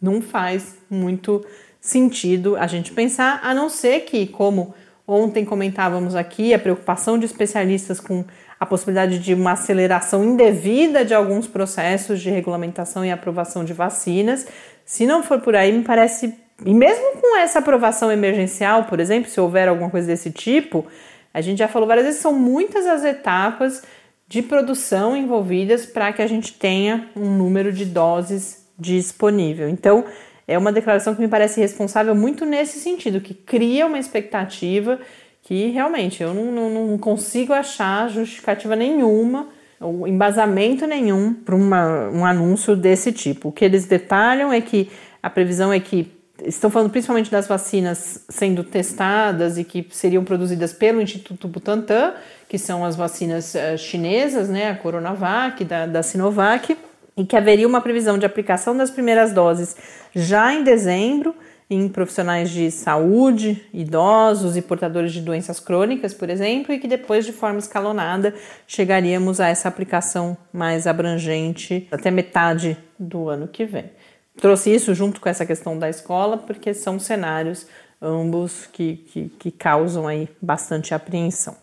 não 0.00 0.22
faz 0.22 0.76
muito 0.88 1.44
sentido 1.80 2.56
a 2.56 2.68
gente 2.68 2.92
pensar, 2.92 3.40
a 3.42 3.52
não 3.52 3.68
ser 3.68 4.00
que, 4.02 4.26
como 4.28 4.72
ontem 5.06 5.44
comentávamos 5.44 6.14
aqui, 6.14 6.54
a 6.54 6.58
preocupação 6.58 7.18
de 7.18 7.26
especialistas 7.26 7.98
com 7.98 8.24
a 8.58 8.64
possibilidade 8.64 9.18
de 9.18 9.34
uma 9.34 9.52
aceleração 9.52 10.24
indevida 10.24 11.04
de 11.04 11.14
alguns 11.14 11.46
processos 11.46 12.20
de 12.20 12.30
regulamentação 12.30 13.04
e 13.04 13.10
aprovação 13.10 13.64
de 13.64 13.72
vacinas. 13.72 14.46
Se 14.84 15.06
não 15.06 15.22
for 15.22 15.40
por 15.40 15.54
aí, 15.54 15.72
me 15.72 15.84
parece. 15.84 16.34
E 16.64 16.72
mesmo 16.72 17.20
com 17.20 17.36
essa 17.38 17.58
aprovação 17.58 18.10
emergencial, 18.10 18.84
por 18.84 18.98
exemplo, 18.98 19.30
se 19.30 19.38
houver 19.40 19.68
alguma 19.68 19.90
coisa 19.90 20.06
desse 20.06 20.30
tipo, 20.30 20.86
a 21.34 21.40
gente 21.42 21.58
já 21.58 21.68
falou 21.68 21.86
várias 21.86 22.06
vezes, 22.06 22.20
são 22.20 22.32
muitas 22.32 22.86
as 22.86 23.04
etapas 23.04 23.82
de 24.26 24.40
produção 24.42 25.16
envolvidas 25.16 25.84
para 25.84 26.12
que 26.12 26.22
a 26.22 26.26
gente 26.26 26.54
tenha 26.54 27.10
um 27.14 27.36
número 27.36 27.72
de 27.72 27.84
doses 27.84 28.66
disponível. 28.78 29.68
Então, 29.68 30.04
é 30.48 30.56
uma 30.56 30.72
declaração 30.72 31.14
que 31.14 31.20
me 31.20 31.28
parece 31.28 31.60
responsável 31.60 32.14
muito 32.14 32.46
nesse 32.46 32.78
sentido, 32.78 33.20
que 33.20 33.34
cria 33.34 33.86
uma 33.86 33.98
expectativa 33.98 34.98
que 35.46 35.68
realmente 35.68 36.24
eu 36.24 36.34
não, 36.34 36.50
não, 36.50 36.88
não 36.88 36.98
consigo 36.98 37.52
achar 37.52 38.10
justificativa 38.10 38.74
nenhuma, 38.74 39.46
ou 39.80 40.08
embasamento 40.08 40.88
nenhum 40.88 41.32
para 41.32 41.54
um 41.54 42.24
anúncio 42.24 42.74
desse 42.74 43.12
tipo. 43.12 43.50
O 43.50 43.52
que 43.52 43.64
eles 43.64 43.86
detalham 43.86 44.52
é 44.52 44.60
que 44.60 44.90
a 45.22 45.30
previsão 45.30 45.72
é 45.72 45.78
que 45.78 46.10
estão 46.44 46.68
falando 46.68 46.90
principalmente 46.90 47.30
das 47.30 47.46
vacinas 47.46 48.24
sendo 48.28 48.64
testadas 48.64 49.56
e 49.56 49.62
que 49.62 49.86
seriam 49.92 50.24
produzidas 50.24 50.72
pelo 50.72 51.00
Instituto 51.00 51.46
Butantan, 51.46 52.14
que 52.48 52.58
são 52.58 52.84
as 52.84 52.96
vacinas 52.96 53.54
uh, 53.54 53.78
chinesas, 53.78 54.48
né, 54.48 54.70
a 54.70 54.74
Coronavac, 54.74 55.64
da, 55.64 55.86
da 55.86 56.02
Sinovac, 56.02 56.76
e 57.16 57.24
que 57.24 57.36
haveria 57.36 57.68
uma 57.68 57.80
previsão 57.80 58.18
de 58.18 58.26
aplicação 58.26 58.76
das 58.76 58.90
primeiras 58.90 59.32
doses 59.32 59.76
já 60.12 60.52
em 60.52 60.64
dezembro 60.64 61.36
em 61.68 61.88
profissionais 61.88 62.50
de 62.50 62.70
saúde, 62.70 63.66
idosos 63.72 64.56
e 64.56 64.62
portadores 64.62 65.12
de 65.12 65.20
doenças 65.20 65.58
crônicas, 65.58 66.14
por 66.14 66.30
exemplo, 66.30 66.72
e 66.72 66.78
que 66.78 66.86
depois, 66.86 67.24
de 67.24 67.32
forma 67.32 67.58
escalonada, 67.58 68.34
chegaríamos 68.66 69.40
a 69.40 69.48
essa 69.48 69.68
aplicação 69.68 70.36
mais 70.52 70.86
abrangente 70.86 71.88
até 71.90 72.10
metade 72.10 72.76
do 72.98 73.28
ano 73.28 73.48
que 73.48 73.64
vem. 73.64 73.90
Trouxe 74.36 74.72
isso 74.72 74.94
junto 74.94 75.20
com 75.20 75.28
essa 75.28 75.44
questão 75.44 75.78
da 75.78 75.88
escola, 75.88 76.36
porque 76.38 76.72
são 76.72 76.98
cenários 76.98 77.66
ambos 78.00 78.66
que, 78.72 78.96
que, 78.96 79.28
que 79.30 79.50
causam 79.50 80.06
aí 80.06 80.28
bastante 80.40 80.94
apreensão. 80.94 81.56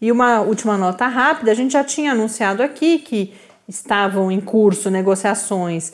E 0.00 0.12
uma 0.12 0.40
última 0.40 0.76
nota 0.76 1.06
rápida: 1.06 1.50
a 1.50 1.54
gente 1.54 1.72
já 1.72 1.84
tinha 1.84 2.12
anunciado 2.12 2.62
aqui 2.62 2.98
que 2.98 3.34
estavam 3.68 4.30
em 4.30 4.40
curso 4.40 4.90
negociações 4.90 5.92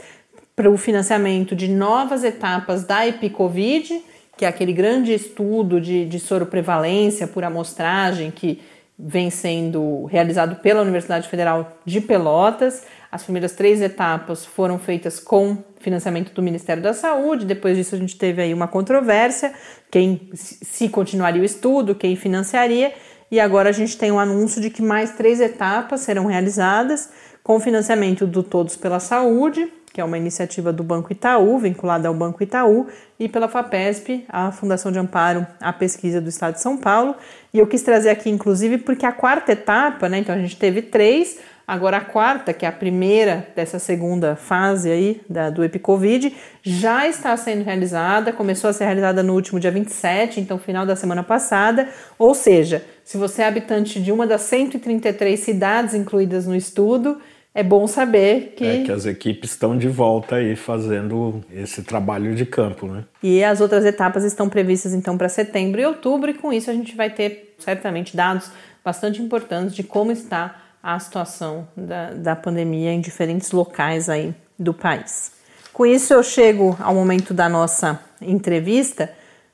para 0.57 0.71
o 0.71 0.77
financiamento 0.77 1.57
de 1.57 1.69
novas 1.69 2.23
etapas 2.23 2.85
da 2.85 3.07
EpiCovid, 3.07 4.03
que 4.37 4.45
é 4.45 4.49
aquele 4.49 4.73
grande 4.73 5.13
estudo 5.13 5.81
de, 5.81 6.07
de 6.07 6.19
soroprevalência 6.19 7.27
por 7.27 7.45
amostragem 7.45 8.31
que 8.31 8.61
vem 8.97 9.29
sendo 9.29 10.05
realizado 10.05 10.57
pela 10.57 10.83
Universidade 10.83 11.29
Federal 11.29 11.77
de 11.85 12.01
Pelotas. 12.01 12.85
As 13.11 13.25
primeiras 13.25 13.53
três 13.53 13.81
etapas 13.81 14.47
foram 14.47 14.79
feitas 14.79 15.19
com 15.19 15.59
financiamento 15.81 16.33
do 16.33 16.43
Ministério 16.43 16.83
da 16.83 16.93
Saúde. 16.93 17.45
Depois 17.45 17.77
disso, 17.77 17.95
a 17.95 17.99
gente 17.99 18.17
teve 18.17 18.43
aí 18.43 18.55
uma 18.55 18.69
controvérsia: 18.69 19.53
quem 19.91 20.31
se 20.35 20.89
continuaria 20.89 21.43
o 21.43 21.45
estudo, 21.45 21.95
quem 21.95 22.15
financiaria. 22.15 22.93
E 23.31 23.41
agora 23.41 23.71
a 23.71 23.73
gente 23.73 23.97
tem 23.97 24.13
o 24.13 24.15
um 24.15 24.19
anúncio 24.21 24.61
de 24.61 24.71
que 24.71 24.83
mais 24.83 25.13
três 25.13 25.41
etapas 25.41 26.03
serão 26.03 26.27
realizadas 26.27 27.11
com 27.43 27.59
financiamento 27.59 28.27
do 28.27 28.43
Todos 28.43 28.77
pela 28.77 29.01
Saúde, 29.01 29.71
que 29.95 30.01
é 30.01 30.05
uma 30.05 30.19
iniciativa 30.19 30.73
do 30.73 30.83
Banco 30.83 31.13
Itaú, 31.13 31.57
vinculada 31.57 32.09
ao 32.09 32.15
Banco 32.15 32.43
Itaú, 32.43 32.89
e 33.17 33.29
pela 33.29 33.47
FAPESP, 33.47 34.25
a 34.29 34.51
Fundação 34.51 34.91
de 34.91 34.99
Amparo 34.99 35.47
à 35.61 35.73
Pesquisa 35.73 36.21
do 36.21 36.29
Estado 36.29 36.55
de 36.55 36.61
São 36.61 36.77
Paulo. 36.77 37.15
E 37.53 37.61
eu 37.61 37.67
quis 37.69 37.81
trazer 37.81 38.11
aqui, 38.11 38.29
inclusive, 38.29 38.79
porque 38.79 39.07
a 39.07 39.13
quarta 39.13 39.53
etapa, 39.53 40.09
né? 40.09 40.19
Então 40.19 40.35
a 40.35 40.39
gente 40.39 40.57
teve 40.57 40.83
três, 40.83 41.39
agora 41.65 41.99
a 41.99 42.01
quarta, 42.01 42.53
que 42.53 42.67
é 42.67 42.69
a 42.69 42.73
primeira 42.73 43.47
dessa 43.55 43.79
segunda 43.79 44.35
fase 44.35 44.91
aí 44.91 45.21
da, 45.31 45.49
do 45.49 45.63
EpiCovid, 45.63 46.35
já 46.61 47.07
está 47.07 47.37
sendo 47.37 47.63
realizada, 47.63 48.33
começou 48.33 48.71
a 48.71 48.73
ser 48.73 48.87
realizada 48.87 49.23
no 49.23 49.33
último 49.33 49.61
dia 49.61 49.71
27, 49.71 50.41
então 50.41 50.59
final 50.59 50.85
da 50.85 50.97
semana 50.97 51.23
passada. 51.23 51.89
Ou 52.19 52.35
seja, 52.35 52.85
se 53.05 53.17
você 53.17 53.43
é 53.43 53.47
habitante 53.47 54.03
de 54.03 54.11
uma 54.11 54.27
das 54.27 54.41
133 54.41 55.39
cidades 55.39 55.95
incluídas 55.95 56.49
no 56.49 56.57
estudo, 56.57 57.21
é 57.55 57.63
bom 57.63 57.87
saber 57.87 58.55
que. 58.57 58.65
É 58.65 58.83
que 58.83 58.91
as 58.91 59.07
equipes 59.07 59.51
estão 59.51 59.79
de 59.79 59.87
volta 59.87 60.37
aí 60.37 60.57
fazendo 60.57 61.41
esse 61.53 61.85
trabalho 61.85 62.35
de 62.35 62.45
campo, 62.45 62.89
né? 62.89 63.05
E 63.23 63.45
as 63.45 63.61
outras 63.61 63.85
etapas 63.85 64.25
estão 64.25 64.49
previstas 64.49 64.93
então 64.93 65.17
para 65.17 65.29
setembro 65.29 65.81
e 65.81 65.87
outubro, 65.87 66.31
e 66.31 66.35
com 66.35 66.53
isso 66.53 66.69
a 66.69 66.75
gente 66.75 66.97
vai 66.97 67.11
ter 67.11 67.55
certamente 67.59 68.17
dados 68.17 68.51
bastante 68.85 69.23
importantes 69.23 69.75
de 69.75 69.85
como 69.85 70.11
está 70.11 70.61
a 70.83 70.99
situação 70.99 71.69
da, 71.77 72.11
da 72.11 72.37
pandemia 72.37 72.91
em 72.91 73.01
diferentes 73.01 73.53
locais 73.53 74.09
aí 74.11 74.35
do 74.59 74.75
país. 74.75 75.33
Com 75.73 75.87
isso 75.87 76.13
eu 76.13 76.23
chego 76.23 76.77
ao 76.81 76.95
momento 76.95 77.33
da 77.33 77.49
nossa 77.49 78.01
entrevista. 78.21 79.11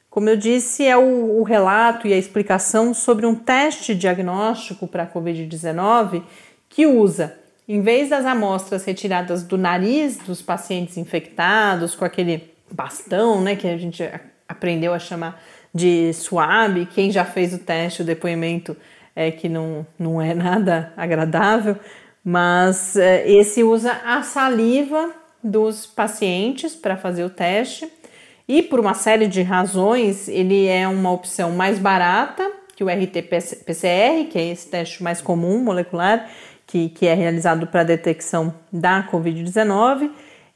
Como 0.09 0.29
eu 0.29 0.37
disse, 0.37 0.85
é 0.85 0.97
o, 0.97 1.39
o 1.39 1.43
relato 1.43 2.07
e 2.07 2.13
a 2.13 2.17
explicação 2.17 2.93
sobre 2.93 3.27
um 3.27 3.35
teste 3.35 3.95
diagnóstico 3.95 4.89
para 4.89 5.05
a 5.05 5.07
Covid-19 5.07 6.23
que 6.69 6.87
usa 6.87 7.40
em 7.73 7.81
vez 7.83 8.09
das 8.09 8.27
amostras 8.27 8.85
retiradas 8.85 9.45
do 9.45 9.57
nariz 9.57 10.17
dos 10.17 10.43
pacientes 10.43 10.97
infectados 10.97 11.95
com 11.95 12.05
aquele 12.05 12.53
bastão, 12.69 13.41
né, 13.41 13.55
que 13.55 13.69
a 13.69 13.79
gente 13.79 14.03
aprendeu 14.49 14.93
a 14.93 14.99
chamar 14.99 15.41
de 15.73 16.13
swab, 16.13 16.85
quem 16.87 17.13
já 17.13 17.25
fez 17.25 17.55
o 17.55 17.59
teste, 17.59 18.03
o 18.03 18.05
depoimento 18.05 18.77
é 19.15 19.31
que 19.31 19.49
não, 19.49 19.87
não 19.97 20.21
é 20.21 20.35
nada 20.35 20.93
agradável, 20.97 21.77
mas 22.25 22.97
é, 22.97 23.31
esse 23.31 23.63
usa 23.63 23.93
a 24.05 24.21
saliva 24.25 25.13
dos 25.41 25.87
pacientes 25.87 26.75
para 26.75 26.97
fazer 26.97 27.23
o 27.23 27.31
teste. 27.31 27.89
E 28.49 28.63
por 28.63 28.81
uma 28.81 28.95
série 28.95 29.29
de 29.29 29.43
razões 29.43 30.27
ele 30.27 30.67
é 30.67 30.89
uma 30.89 31.13
opção 31.13 31.53
mais 31.53 31.79
barata 31.79 32.51
que 32.75 32.83
o 32.83 32.89
RT-PCR, 32.89 34.25
que 34.29 34.39
é 34.39 34.49
esse 34.49 34.67
teste 34.69 35.03
mais 35.03 35.21
comum 35.21 35.63
molecular, 35.63 36.27
que, 36.71 36.89
que 36.89 37.07
é 37.07 37.15
realizado 37.15 37.67
para 37.67 37.81
a 37.81 37.85
detecção 37.85 38.55
da 38.73 39.03
Covid-19. 39.11 40.09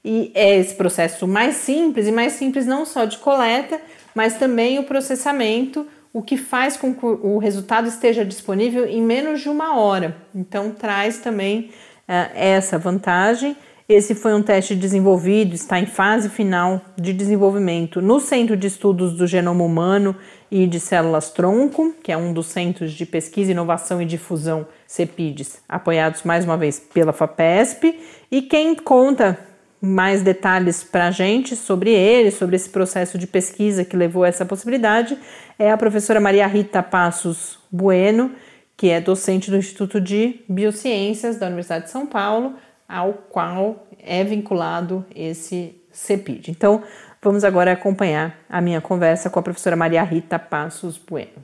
E 0.05 0.31
é 0.35 0.57
esse 0.59 0.75
processo 0.75 1.27
mais 1.27 1.57
simples, 1.57 2.07
e 2.07 2.13
mais 2.13 2.35
simples 2.35 2.67
não 2.67 2.87
só 2.87 3.05
de 3.05 3.19
coleta, 3.19 3.81
mas 4.15 4.39
também 4.39 4.79
o 4.79 4.85
processamento, 4.85 5.87
o 6.13 6.23
que 6.23 6.37
faz 6.37 6.77
com 6.77 6.95
que 6.95 7.05
o 7.05 7.39
resultado 7.39 7.89
esteja 7.89 8.25
disponível 8.25 8.87
em 8.87 9.03
menos 9.03 9.41
de 9.41 9.49
uma 9.49 9.77
hora. 9.77 10.17
Então, 10.33 10.71
traz 10.71 11.19
também 11.19 11.71
uh, 12.09 12.31
essa 12.35 12.79
vantagem. 12.79 13.57
Esse 13.89 14.15
foi 14.15 14.35
um 14.35 14.43
teste 14.43 14.77
desenvolvido, 14.77 15.55
está 15.55 15.81
em 15.81 15.87
fase 15.87 16.29
final 16.29 16.81
de 16.97 17.13
desenvolvimento 17.13 18.01
no 18.01 18.21
Centro 18.21 18.57
de 18.57 18.69
Estudos 18.69 19.15
do 19.15 19.27
Genoma 19.27 19.65
Humano 19.65 20.15
e 20.55 20.69
de 20.69 20.79
Células 20.79 21.31
Tronco, 21.31 21.93
que 22.01 22.13
é 22.13 22.17
um 22.17 22.33
dos 22.33 22.47
centros 22.47 22.93
de 22.93 23.05
pesquisa, 23.05 23.51
inovação 23.51 24.01
e 24.01 24.05
difusão 24.05 24.65
CEPIDs, 24.87 25.61
apoiados 25.69 26.23
mais 26.23 26.45
uma 26.45 26.57
vez 26.57 26.79
pela 26.79 27.13
FAPESP. 27.13 28.01
E 28.31 28.41
quem 28.41 28.77
conta 28.77 29.37
mais 29.81 30.23
detalhes 30.23 30.85
para 30.85 31.09
a 31.09 31.11
gente 31.11 31.57
sobre 31.57 31.91
ele, 31.91 32.31
sobre 32.31 32.55
esse 32.55 32.71
processo 32.71 33.19
de 33.19 33.27
pesquisa 33.27 33.85
que 33.85 33.97
levou 33.97 34.23
a 34.23 34.29
essa 34.29 34.47
possibilidade, 34.47 35.19
é 35.59 35.73
a 35.73 35.77
professora 35.77 36.21
Maria 36.21 36.47
Rita 36.47 36.85
Passos 36.85 37.59
Bueno, 37.69 38.31
que 38.77 38.91
é 38.91 39.01
docente 39.01 39.51
do 39.51 39.57
Instituto 39.57 40.01
de 40.01 40.41
Biociências 40.49 41.37
da 41.37 41.47
Universidade 41.47 41.87
de 41.87 41.91
São 41.91 42.07
Paulo, 42.07 42.55
ao 42.89 43.13
qual 43.13 43.89
é 43.99 44.23
vinculado 44.23 45.05
esse 45.17 45.75
CEPID. 45.91 46.53
Então, 46.53 46.81
vamos 47.25 47.43
agora 47.43 47.73
acompanhar 47.73 48.39
a 48.51 48.61
minha 48.61 48.83
conversa 48.83 49.31
com 49.31 49.39
a 49.39 49.43
professora 49.43 49.75
Maria 49.75 50.03
Rita 50.03 50.39
Passos 50.39 50.99
Bueno. 50.99 51.43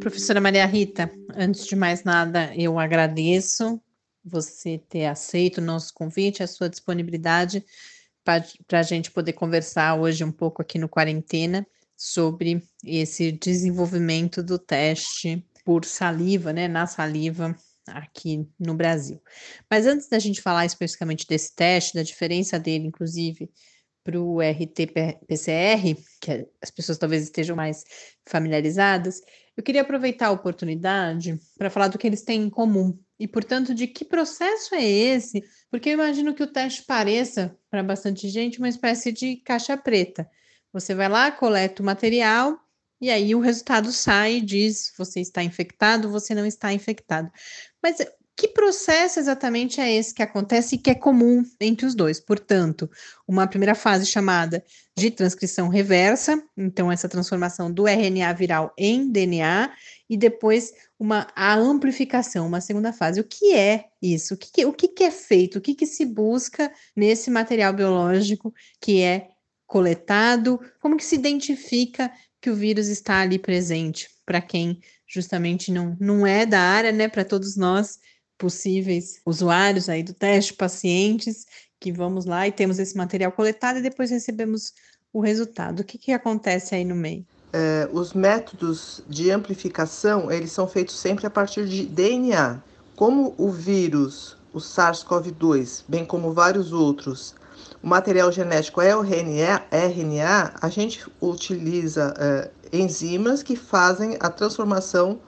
Professora 0.00 0.40
Maria 0.40 0.64
Rita, 0.64 1.10
antes 1.36 1.66
de 1.66 1.76
mais 1.76 2.04
nada, 2.04 2.50
eu 2.56 2.78
agradeço 2.78 3.78
você 4.24 4.78
ter 4.88 5.04
aceito 5.04 5.58
o 5.58 5.60
nosso 5.60 5.92
convite, 5.92 6.42
a 6.42 6.46
sua 6.46 6.70
disponibilidade 6.70 7.62
para 8.24 8.80
a 8.80 8.82
gente 8.82 9.10
poder 9.10 9.34
conversar 9.34 9.94
hoje 9.94 10.24
um 10.24 10.32
pouco 10.32 10.62
aqui 10.62 10.78
no 10.78 10.88
Quarentena 10.88 11.66
sobre 11.94 12.62
esse 12.82 13.30
desenvolvimento 13.30 14.42
do 14.42 14.58
teste 14.58 15.44
por 15.66 15.84
saliva, 15.84 16.50
né, 16.50 16.66
na 16.66 16.86
saliva 16.86 17.54
aqui 17.92 18.46
no 18.58 18.74
Brasil. 18.74 19.20
Mas 19.70 19.86
antes 19.86 20.08
da 20.08 20.18
gente 20.18 20.42
falar 20.42 20.66
especificamente 20.66 21.26
desse 21.26 21.54
teste, 21.54 21.94
da 21.94 22.02
diferença 22.02 22.58
dele, 22.58 22.86
inclusive, 22.86 23.50
para 24.04 24.20
o 24.20 24.40
RT-PCR, 24.40 25.96
que 26.20 26.46
as 26.62 26.70
pessoas 26.70 26.96
talvez 26.98 27.24
estejam 27.24 27.54
mais 27.54 27.84
familiarizadas, 28.26 29.20
Eu 29.58 29.64
queria 29.64 29.82
aproveitar 29.82 30.28
a 30.28 30.30
oportunidade 30.30 31.36
para 31.58 31.68
falar 31.68 31.88
do 31.88 31.98
que 31.98 32.06
eles 32.06 32.22
têm 32.22 32.42
em 32.42 32.48
comum 32.48 32.96
e, 33.18 33.26
portanto, 33.26 33.74
de 33.74 33.88
que 33.88 34.04
processo 34.04 34.72
é 34.72 34.84
esse? 34.84 35.42
Porque 35.68 35.88
eu 35.88 35.94
imagino 35.94 36.32
que 36.32 36.44
o 36.44 36.46
teste 36.46 36.84
pareça, 36.84 37.58
para 37.68 37.82
bastante 37.82 38.28
gente, 38.28 38.60
uma 38.60 38.68
espécie 38.68 39.10
de 39.10 39.34
caixa 39.38 39.76
preta. 39.76 40.30
Você 40.72 40.94
vai 40.94 41.08
lá, 41.08 41.32
coleta 41.32 41.82
o 41.82 41.84
material 41.84 42.56
e 43.00 43.10
aí 43.10 43.34
o 43.34 43.40
resultado 43.40 43.92
sai 43.92 44.36
e 44.36 44.40
diz 44.40 44.92
você 44.96 45.20
está 45.20 45.42
infectado, 45.42 46.10
você 46.10 46.34
não 46.34 46.46
está 46.46 46.72
infectado. 46.72 47.30
Mas 47.82 48.00
que 48.38 48.46
processo 48.46 49.18
exatamente 49.18 49.80
é 49.80 49.92
esse 49.92 50.14
que 50.14 50.22
acontece 50.22 50.76
e 50.76 50.78
que 50.78 50.90
é 50.90 50.94
comum 50.94 51.42
entre 51.60 51.84
os 51.84 51.92
dois? 51.92 52.20
Portanto, 52.20 52.88
uma 53.26 53.48
primeira 53.48 53.74
fase 53.74 54.06
chamada 54.06 54.64
de 54.96 55.10
transcrição 55.10 55.66
reversa, 55.66 56.40
então 56.56 56.90
essa 56.90 57.08
transformação 57.08 57.68
do 57.72 57.88
RNA 57.88 58.32
viral 58.34 58.72
em 58.78 59.10
DNA, 59.10 59.72
e 60.08 60.16
depois 60.16 60.72
uma 60.96 61.26
a 61.34 61.56
amplificação, 61.56 62.46
uma 62.46 62.60
segunda 62.60 62.92
fase. 62.92 63.20
O 63.20 63.24
que 63.24 63.54
é 63.56 63.86
isso? 64.00 64.34
O 64.34 64.36
que, 64.36 64.64
o 64.64 64.72
que 64.72 65.02
é 65.02 65.10
feito? 65.10 65.58
O 65.58 65.60
que, 65.60 65.74
que 65.74 65.84
se 65.84 66.04
busca 66.04 66.72
nesse 66.94 67.32
material 67.32 67.72
biológico 67.72 68.54
que 68.80 69.02
é 69.02 69.30
coletado? 69.66 70.60
Como 70.80 70.96
que 70.96 71.04
se 71.04 71.16
identifica 71.16 72.08
que 72.40 72.50
o 72.50 72.54
vírus 72.54 72.88
está 72.88 73.20
ali 73.20 73.38
presente? 73.38 74.08
Para 74.24 74.40
quem 74.40 74.80
justamente 75.06 75.72
não, 75.72 75.96
não 75.98 76.26
é 76.26 76.44
da 76.44 76.60
área, 76.60 76.92
né? 76.92 77.08
Para 77.08 77.24
todos 77.24 77.56
nós 77.56 77.98
possíveis 78.36 79.20
usuários 79.26 79.88
aí 79.88 80.02
do 80.02 80.14
teste, 80.14 80.54
pacientes, 80.54 81.44
que 81.80 81.92
vamos 81.92 82.24
lá 82.24 82.46
e 82.46 82.52
temos 82.52 82.78
esse 82.78 82.96
material 82.96 83.32
coletado 83.32 83.78
e 83.78 83.82
depois 83.82 84.10
recebemos 84.10 84.72
o 85.12 85.20
resultado. 85.20 85.80
O 85.80 85.84
que, 85.84 85.98
que 85.98 86.12
acontece 86.12 86.74
aí 86.74 86.84
no 86.84 86.94
meio? 86.94 87.26
É, 87.52 87.88
os 87.92 88.12
métodos 88.12 89.02
de 89.08 89.30
amplificação, 89.30 90.30
eles 90.30 90.52
são 90.52 90.68
feitos 90.68 90.98
sempre 90.98 91.26
a 91.26 91.30
partir 91.30 91.66
de 91.66 91.86
DNA. 91.86 92.62
Como 92.94 93.34
o 93.38 93.50
vírus, 93.50 94.36
o 94.52 94.58
SARS-CoV-2, 94.58 95.84
bem 95.88 96.04
como 96.04 96.32
vários 96.32 96.72
outros, 96.72 97.34
o 97.82 97.86
material 97.86 98.30
genético 98.32 98.80
é 98.80 98.94
o 98.96 99.02
RNA, 99.02 99.62
RNA 99.70 100.54
a 100.60 100.68
gente 100.68 101.06
utiliza 101.20 102.14
é, 102.18 102.50
enzimas 102.72 103.42
que 103.42 103.56
fazem 103.56 104.16
a 104.20 104.28
transformação 104.28 105.20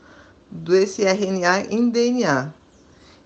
desse 0.50 1.02
RNA 1.02 1.66
em 1.70 1.88
DNA 1.90 2.52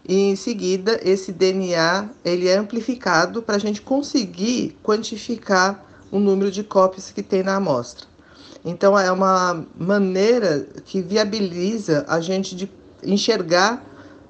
e 0.07 0.31
em 0.31 0.37
seguida 0.37 1.01
esse 1.03 1.33
DNA 1.33 2.11
ele 2.25 2.49
é 2.49 2.57
amplificado 2.57 3.43
para 3.43 3.57
a 3.57 3.59
gente 3.59 3.81
conseguir 3.81 4.77
quantificar 4.83 5.83
o 6.11 6.19
número 6.19 6.51
de 6.51 6.63
cópias 6.63 7.11
que 7.11 7.23
tem 7.23 7.43
na 7.43 7.57
amostra. 7.57 8.07
Então 8.65 8.99
é 8.99 9.11
uma 9.11 9.67
maneira 9.79 10.67
que 10.85 11.01
viabiliza 11.01 12.05
a 12.07 12.21
gente 12.21 12.55
de 12.55 12.71
enxergar 13.03 13.83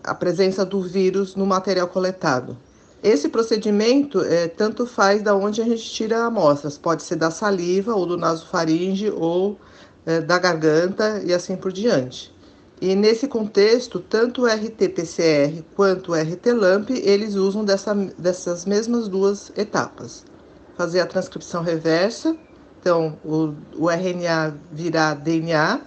a 0.02 0.14
presença 0.14 0.64
do 0.64 0.80
vírus 0.80 1.34
no 1.34 1.46
material 1.46 1.88
coletado. 1.88 2.56
Esse 3.04 3.28
procedimento 3.28 4.22
é, 4.22 4.48
tanto 4.48 4.86
faz 4.86 5.20
da 5.20 5.36
onde 5.36 5.60
a 5.60 5.64
gente 5.64 5.84
tira 5.90 6.24
amostras, 6.24 6.78
pode 6.78 7.02
ser 7.02 7.16
da 7.16 7.30
saliva 7.30 7.94
ou 7.94 8.06
do 8.06 8.16
nasofaringe 8.16 9.10
ou 9.10 9.60
é, 10.06 10.22
da 10.22 10.38
garganta 10.38 11.22
e 11.22 11.34
assim 11.34 11.54
por 11.54 11.70
diante. 11.70 12.34
E 12.80 12.96
nesse 12.96 13.28
contexto, 13.28 14.00
tanto 14.00 14.42
o 14.42 14.46
RT-PCR 14.46 15.62
quanto 15.76 16.12
o 16.12 16.14
RT-LAMP, 16.14 16.92
eles 16.92 17.34
usam 17.34 17.62
dessa, 17.62 17.94
dessas 17.94 18.64
mesmas 18.64 19.06
duas 19.06 19.52
etapas. 19.54 20.24
Fazer 20.74 21.00
a 21.00 21.06
transcrição 21.06 21.62
reversa, 21.62 22.34
então 22.80 23.18
o, 23.22 23.52
o 23.76 23.90
RNA 23.90 24.56
virar 24.72 25.12
DNA 25.12 25.82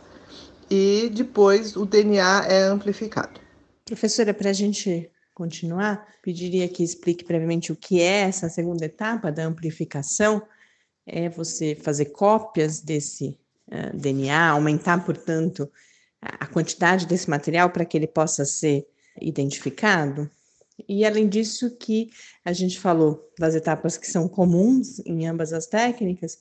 e 0.69 1.09
depois 1.11 1.75
o 1.75 1.83
DNA 1.83 2.45
é 2.47 2.61
amplificado. 2.61 3.41
Professora, 3.85 4.35
para 4.35 4.51
a 4.51 4.53
gente 4.53 5.09
continuar, 5.37 6.07
pediria 6.23 6.67
que 6.67 6.83
explique 6.83 7.23
brevemente 7.23 7.71
o 7.71 7.75
que 7.75 8.01
é 8.01 8.21
essa 8.21 8.49
segunda 8.49 8.85
etapa 8.85 9.31
da 9.31 9.45
amplificação. 9.45 10.41
É 11.05 11.29
você 11.29 11.75
fazer 11.75 12.05
cópias 12.05 12.81
desse 12.81 13.37
uh, 13.67 13.75
eh, 13.75 13.91
DNA, 13.93 14.49
aumentar, 14.49 15.05
portanto, 15.05 15.71
a 16.19 16.47
quantidade 16.47 17.05
desse 17.05 17.29
material 17.29 17.69
para 17.69 17.85
que 17.85 17.95
ele 17.95 18.07
possa 18.07 18.45
ser 18.45 18.87
identificado. 19.21 20.27
E 20.89 21.05
além 21.05 21.29
disso, 21.29 21.77
que 21.77 22.09
a 22.43 22.51
gente 22.51 22.79
falou 22.79 23.31
das 23.37 23.53
etapas 23.53 23.95
que 23.95 24.07
são 24.07 24.27
comuns 24.27 24.99
em 25.05 25.27
ambas 25.27 25.53
as 25.53 25.67
técnicas, 25.67 26.39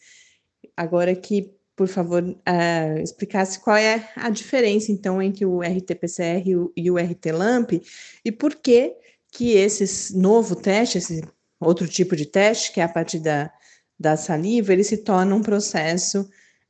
agora 0.74 1.14
que, 1.14 1.54
por 1.76 1.86
favor, 1.86 2.22
uh, 2.24 2.98
explicasse 3.02 3.60
qual 3.60 3.76
é 3.76 4.08
a 4.16 4.30
diferença, 4.30 4.90
então, 4.90 5.20
entre 5.20 5.44
o 5.44 5.60
RT-PCR 5.60 6.42
e 6.48 6.56
o, 6.56 6.72
e 6.74 6.90
o 6.90 6.96
RT-LAMP 6.96 7.82
e 8.24 8.32
por 8.32 8.54
que 8.54 8.94
que 9.30 9.52
esse 9.52 10.16
novo 10.16 10.56
teste, 10.56 10.96
esse 10.96 11.22
outro 11.60 11.86
tipo 11.86 12.16
de 12.16 12.24
teste, 12.24 12.72
que 12.72 12.80
é 12.80 12.84
a 12.84 12.88
partir 12.88 13.18
da, 13.18 13.52
da 14.00 14.16
saliva, 14.16 14.72
ele 14.72 14.82
se 14.82 14.96
torna 14.96 15.34
um 15.34 15.42
processo 15.42 16.22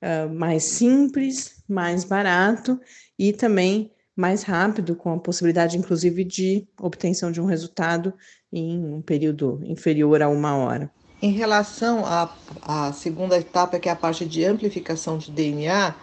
uh, 0.03 0.35
mais 0.35 0.65
simples, 0.65 1.63
mais 1.69 2.03
barato 2.03 2.81
e 3.17 3.33
também 3.33 3.93
mais 4.17 4.43
rápido, 4.43 4.97
com 4.97 5.13
a 5.13 5.19
possibilidade, 5.21 5.79
inclusive, 5.79 6.25
de 6.25 6.67
obtenção 6.81 7.31
de 7.31 7.41
um 7.41 7.45
resultado 7.45 8.13
em 8.53 8.83
um 8.83 9.03
período 9.03 9.61
inferior 9.65 10.23
a 10.23 10.29
uma 10.29 10.57
hora. 10.57 10.91
Em 11.21 11.31
relação 11.31 12.05
à, 12.05 12.31
à 12.63 12.93
segunda 12.93 13.39
etapa, 13.39 13.79
que 13.79 13.89
é 13.89 13.93
a 13.93 13.97
parte 13.97 14.27
de 14.27 14.45
amplificação 14.45 15.17
de 15.17 15.31
DNA, 15.31 15.95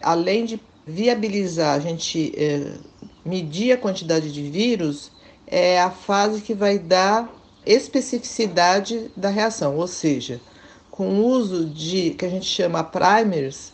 além 0.00 0.44
de 0.44 0.60
viabilizar 0.86 1.74
a 1.74 1.80
gente 1.80 2.32
é, 2.36 2.72
medir 3.24 3.72
a 3.72 3.78
quantidade 3.78 4.32
de 4.32 4.42
vírus, 4.42 5.10
é 5.46 5.80
a 5.80 5.90
fase 5.90 6.42
que 6.42 6.54
vai 6.54 6.78
dar 6.78 7.28
especificidade 7.64 9.10
da 9.16 9.30
reação, 9.30 9.76
ou 9.76 9.86
seja, 9.86 10.40
com 10.90 11.08
o 11.08 11.26
uso 11.26 11.64
de 11.66 12.10
que 12.10 12.24
a 12.24 12.28
gente 12.28 12.46
chama 12.46 12.84
primers, 12.84 13.72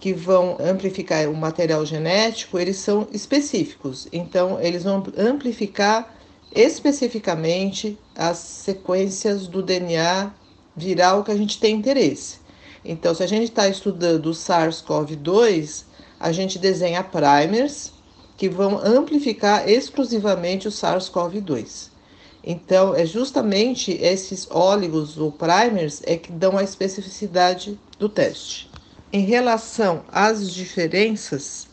que 0.00 0.12
vão 0.12 0.56
amplificar 0.60 1.28
o 1.28 1.34
material 1.34 1.84
genético, 1.84 2.58
eles 2.58 2.76
são 2.76 3.08
específicos. 3.12 4.06
Então, 4.12 4.60
eles 4.60 4.84
vão 4.84 5.02
amplificar 5.16 6.17
especificamente 6.54 7.98
as 8.14 8.38
sequências 8.38 9.46
do 9.46 9.62
DNA 9.62 10.32
viral 10.76 11.24
que 11.24 11.30
a 11.30 11.36
gente 11.36 11.58
tem 11.58 11.76
interesse. 11.76 12.38
Então, 12.84 13.14
se 13.14 13.22
a 13.22 13.26
gente 13.26 13.44
está 13.44 13.68
estudando 13.68 14.26
o 14.26 14.34
SARS-CoV-2, 14.34 15.84
a 16.18 16.32
gente 16.32 16.58
desenha 16.58 17.02
primers 17.02 17.92
que 18.36 18.48
vão 18.48 18.78
amplificar 18.78 19.68
exclusivamente 19.68 20.68
o 20.68 20.70
SARS-CoV-2. 20.70 21.90
Então, 22.42 22.94
é 22.94 23.04
justamente 23.04 23.92
esses 23.92 24.48
óligos 24.50 25.18
ou 25.18 25.30
primers 25.30 26.00
é 26.06 26.16
que 26.16 26.32
dão 26.32 26.56
a 26.56 26.62
especificidade 26.62 27.78
do 27.98 28.08
teste. 28.08 28.70
Em 29.12 29.24
relação 29.24 30.04
às 30.10 30.52
diferenças 30.52 31.66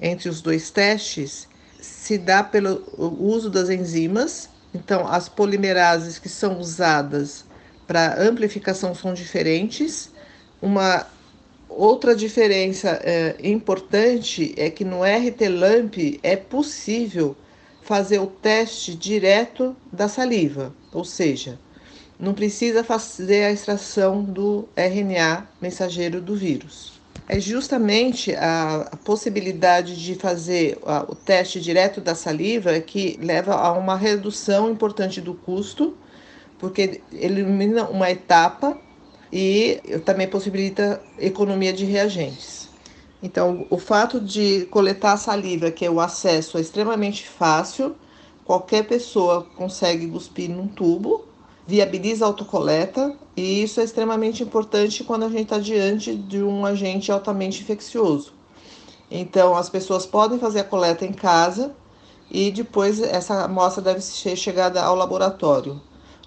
entre 0.00 0.28
os 0.28 0.40
dois 0.40 0.70
testes, 0.70 1.48
se 1.82 2.16
dá 2.16 2.42
pelo 2.42 2.82
uso 2.96 3.50
das 3.50 3.68
enzimas. 3.68 4.48
Então, 4.74 5.06
as 5.06 5.28
polimerases 5.28 6.18
que 6.18 6.28
são 6.28 6.58
usadas 6.58 7.44
para 7.86 8.22
amplificação 8.22 8.94
são 8.94 9.12
diferentes. 9.12 10.10
Uma 10.60 11.06
outra 11.68 12.14
diferença 12.14 13.00
é, 13.02 13.36
importante 13.42 14.54
é 14.56 14.70
que 14.70 14.84
no 14.84 15.02
RT-LAMP 15.02 16.20
é 16.22 16.36
possível 16.36 17.36
fazer 17.82 18.20
o 18.20 18.26
teste 18.26 18.94
direto 18.94 19.76
da 19.92 20.08
saliva, 20.08 20.72
ou 20.92 21.04
seja, 21.04 21.58
não 22.18 22.32
precisa 22.32 22.84
fazer 22.84 23.44
a 23.44 23.50
extração 23.50 24.22
do 24.22 24.68
RNA 24.76 25.48
mensageiro 25.60 26.20
do 26.20 26.36
vírus. 26.36 26.91
É 27.28 27.38
justamente 27.38 28.34
a, 28.34 28.88
a 28.92 28.96
possibilidade 28.96 29.96
de 29.96 30.14
fazer 30.16 30.78
a, 30.84 31.04
o 31.08 31.14
teste 31.14 31.60
direto 31.60 32.00
da 32.00 32.14
saliva 32.14 32.78
que 32.80 33.18
leva 33.22 33.54
a 33.54 33.72
uma 33.72 33.96
redução 33.96 34.70
importante 34.70 35.20
do 35.20 35.34
custo, 35.34 35.96
porque 36.58 37.00
elimina 37.12 37.84
uma 37.84 38.10
etapa 38.10 38.76
e 39.32 39.80
também 40.04 40.28
possibilita 40.28 41.00
economia 41.18 41.72
de 41.72 41.84
reagentes. 41.84 42.68
Então, 43.22 43.66
o 43.70 43.78
fato 43.78 44.20
de 44.20 44.66
coletar 44.66 45.12
a 45.12 45.16
saliva, 45.16 45.70
que 45.70 45.84
é 45.84 45.90
o 45.90 46.00
acesso 46.00 46.58
é 46.58 46.60
extremamente 46.60 47.28
fácil, 47.28 47.94
qualquer 48.44 48.84
pessoa 48.84 49.46
consegue 49.56 50.08
cuspir 50.08 50.50
num 50.50 50.66
tubo 50.66 51.31
viabiliza 51.72 52.26
a 52.26 52.28
autocoleta 52.28 53.16
e 53.34 53.62
isso 53.62 53.80
é 53.80 53.84
extremamente 53.84 54.42
importante 54.42 55.02
quando 55.02 55.22
a 55.22 55.28
gente 55.30 55.44
está 55.44 55.58
diante 55.58 56.14
de 56.14 56.42
um 56.42 56.66
agente 56.66 57.10
altamente 57.10 57.62
infeccioso. 57.62 58.34
Então, 59.10 59.56
as 59.56 59.70
pessoas 59.70 60.04
podem 60.04 60.38
fazer 60.38 60.60
a 60.60 60.64
coleta 60.64 61.06
em 61.06 61.14
casa 61.14 61.74
e 62.30 62.50
depois 62.50 63.00
essa 63.00 63.44
amostra 63.44 63.82
deve 63.82 64.02
ser 64.02 64.36
chegada 64.36 64.82
ao 64.82 64.94
laboratório. 64.94 65.80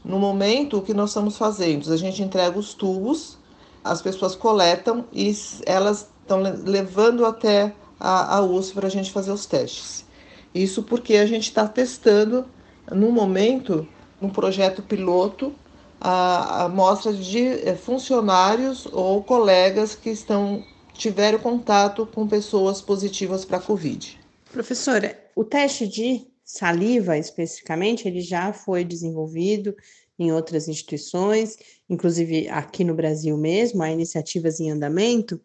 No 0.03 0.17
momento, 0.17 0.79
o 0.79 0.81
que 0.81 0.95
nós 0.95 1.11
estamos 1.11 1.37
fazendo? 1.37 1.93
A 1.93 1.97
gente 1.97 2.23
entrega 2.23 2.57
os 2.57 2.73
tubos, 2.73 3.37
as 3.83 4.01
pessoas 4.01 4.35
coletam 4.35 5.05
e 5.13 5.31
elas 5.67 6.09
estão 6.23 6.39
levando 6.41 7.23
até 7.23 7.71
à, 7.99 8.37
à 8.37 8.41
USP 8.41 8.73
para 8.73 8.87
a 8.87 8.91
gente 8.91 9.11
fazer 9.11 9.31
os 9.31 9.45
testes. 9.45 10.05
Isso 10.55 10.81
porque 10.81 11.17
a 11.17 11.27
gente 11.27 11.43
está 11.43 11.67
testando, 11.67 12.45
no 12.91 13.11
momento, 13.11 13.87
um 14.25 14.29
projeto 14.29 14.81
piloto, 14.81 15.53
a 15.99 16.65
amostra 16.65 17.13
de 17.13 17.39
eh, 17.67 17.75
funcionários 17.75 18.85
ou 18.91 19.23
colegas 19.23 19.95
que 19.95 20.09
estão 20.09 20.63
tiveram 20.93 21.39
contato 21.39 22.05
com 22.05 22.27
pessoas 22.27 22.81
positivas 22.81 23.43
para 23.43 23.57
a 23.57 23.61
Covid. 23.61 24.19
Professora, 24.51 25.19
o 25.35 25.43
teste 25.43 25.87
de 25.87 26.25
saliva, 26.43 27.17
especificamente, 27.17 28.07
ele 28.07 28.21
já 28.21 28.53
foi 28.53 28.83
desenvolvido 28.83 29.75
em 30.17 30.31
outras 30.31 30.67
instituições, 30.67 31.57
inclusive 31.89 32.47
aqui 32.47 32.83
no 32.83 32.93
Brasil 32.93 33.35
mesmo, 33.37 33.83
há 33.83 33.91
iniciativas 33.91 34.59
em 34.59 34.71
andamento. 34.71 35.41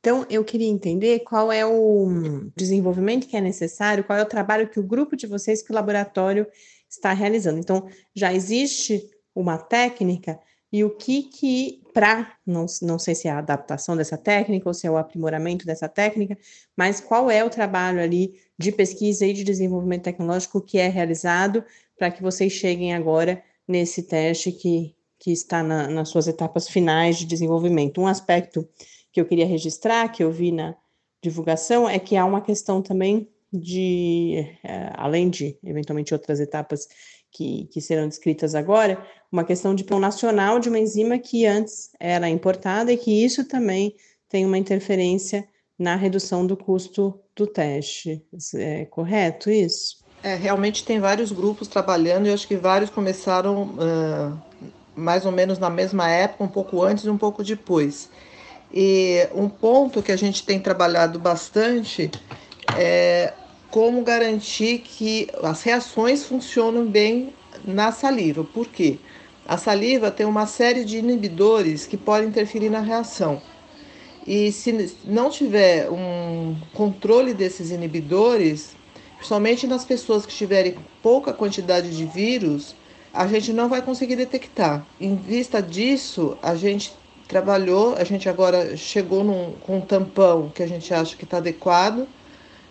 Então, 0.00 0.26
eu 0.28 0.44
queria 0.44 0.68
entender 0.68 1.20
qual 1.20 1.50
é 1.50 1.64
o 1.64 2.50
desenvolvimento 2.56 3.26
que 3.26 3.36
é 3.36 3.40
necessário, 3.40 4.04
qual 4.04 4.18
é 4.18 4.22
o 4.22 4.26
trabalho 4.26 4.68
que 4.68 4.80
o 4.80 4.86
grupo 4.86 5.16
de 5.16 5.26
vocês, 5.26 5.62
que 5.62 5.70
o 5.70 5.74
laboratório 5.74 6.46
está 6.90 7.12
realizando. 7.12 7.58
Então, 7.58 7.88
já 8.14 8.32
existe 8.34 9.08
uma 9.34 9.56
técnica 9.56 10.38
e 10.72 10.84
o 10.84 10.90
que 10.90 11.22
que 11.22 11.82
para 11.92 12.32
não, 12.46 12.66
não 12.82 12.98
sei 12.98 13.14
se 13.14 13.26
é 13.26 13.30
a 13.30 13.38
adaptação 13.38 13.96
dessa 13.96 14.16
técnica 14.16 14.68
ou 14.68 14.74
se 14.74 14.86
é 14.86 14.90
o 14.90 14.96
aprimoramento 14.96 15.66
dessa 15.66 15.88
técnica, 15.88 16.38
mas 16.76 17.00
qual 17.00 17.30
é 17.30 17.44
o 17.44 17.50
trabalho 17.50 18.00
ali 18.00 18.34
de 18.58 18.70
pesquisa 18.70 19.26
e 19.26 19.32
de 19.32 19.42
desenvolvimento 19.42 20.04
tecnológico 20.04 20.60
que 20.60 20.78
é 20.78 20.88
realizado 20.88 21.64
para 21.98 22.10
que 22.10 22.22
vocês 22.22 22.52
cheguem 22.52 22.94
agora 22.94 23.42
nesse 23.66 24.04
teste 24.04 24.52
que, 24.52 24.94
que 25.18 25.32
está 25.32 25.62
na, 25.62 25.88
nas 25.88 26.08
suas 26.08 26.28
etapas 26.28 26.68
finais 26.68 27.16
de 27.16 27.26
desenvolvimento. 27.26 28.00
Um 28.00 28.06
aspecto 28.06 28.68
que 29.12 29.20
eu 29.20 29.26
queria 29.26 29.46
registrar, 29.46 30.08
que 30.08 30.22
eu 30.22 30.30
vi 30.30 30.52
na 30.52 30.76
divulgação, 31.22 31.88
é 31.88 31.98
que 31.98 32.16
há 32.16 32.24
uma 32.24 32.40
questão 32.40 32.80
também 32.80 33.28
de, 33.52 34.46
é, 34.62 34.90
além 34.94 35.28
de 35.28 35.58
eventualmente 35.64 36.14
outras 36.14 36.40
etapas 36.40 36.86
que, 37.32 37.66
que 37.72 37.80
serão 37.80 38.08
descritas 38.08 38.54
agora, 38.54 39.04
uma 39.30 39.44
questão 39.44 39.74
de 39.74 39.84
plano 39.84 40.02
nacional 40.02 40.58
de 40.58 40.68
uma 40.68 40.78
enzima 40.78 41.18
que 41.18 41.46
antes 41.46 41.90
era 41.98 42.28
importada 42.28 42.92
e 42.92 42.96
que 42.96 43.24
isso 43.24 43.44
também 43.44 43.94
tem 44.28 44.44
uma 44.44 44.58
interferência 44.58 45.46
na 45.78 45.96
redução 45.96 46.46
do 46.46 46.56
custo 46.56 47.18
do 47.34 47.46
teste. 47.46 48.22
É 48.54 48.84
correto 48.84 49.50
isso? 49.50 50.04
É, 50.22 50.34
realmente 50.34 50.84
tem 50.84 51.00
vários 51.00 51.32
grupos 51.32 51.66
trabalhando 51.66 52.26
e 52.26 52.32
acho 52.32 52.46
que 52.46 52.56
vários 52.56 52.90
começaram 52.90 53.62
uh, 53.62 54.38
mais 54.94 55.24
ou 55.24 55.32
menos 55.32 55.58
na 55.58 55.70
mesma 55.70 56.10
época, 56.10 56.44
um 56.44 56.48
pouco 56.48 56.82
antes 56.82 57.04
e 57.04 57.10
um 57.10 57.16
pouco 57.16 57.42
depois. 57.42 58.10
E 58.72 59.26
um 59.34 59.48
ponto 59.48 60.02
que 60.02 60.12
a 60.12 60.16
gente 60.16 60.44
tem 60.44 60.60
trabalhado 60.60 61.18
bastante 61.18 62.10
é 62.78 63.32
como 63.70 64.02
garantir 64.02 64.78
que 64.78 65.28
as 65.42 65.62
reações 65.62 66.24
funcionam 66.24 66.86
bem 66.86 67.32
na 67.64 67.92
saliva. 67.92 68.44
Por 68.44 68.66
quê? 68.66 68.98
A 69.46 69.56
saliva 69.56 70.10
tem 70.10 70.26
uma 70.26 70.46
série 70.46 70.84
de 70.84 70.98
inibidores 70.98 71.86
que 71.86 71.96
podem 71.96 72.28
interferir 72.28 72.68
na 72.68 72.80
reação. 72.80 73.40
E 74.26 74.52
se 74.52 74.94
não 75.04 75.30
tiver 75.30 75.90
um 75.90 76.56
controle 76.74 77.32
desses 77.32 77.70
inibidores, 77.70 78.76
principalmente 79.16 79.66
nas 79.66 79.84
pessoas 79.84 80.26
que 80.26 80.34
tiverem 80.34 80.76
pouca 81.02 81.32
quantidade 81.32 81.96
de 81.96 82.04
vírus, 82.04 82.74
a 83.12 83.26
gente 83.26 83.52
não 83.52 83.68
vai 83.68 83.82
conseguir 83.82 84.16
detectar. 84.16 84.86
Em 85.00 85.16
vista 85.16 85.60
disso, 85.62 86.36
a 86.42 86.54
gente 86.54 86.92
trabalhou, 87.26 87.94
a 87.96 88.04
gente 88.04 88.28
agora 88.28 88.76
chegou 88.76 89.24
num, 89.24 89.52
com 89.60 89.78
um 89.78 89.80
tampão 89.80 90.50
que 90.54 90.62
a 90.62 90.66
gente 90.66 90.92
acha 90.92 91.16
que 91.16 91.24
está 91.24 91.38
adequado 91.38 92.06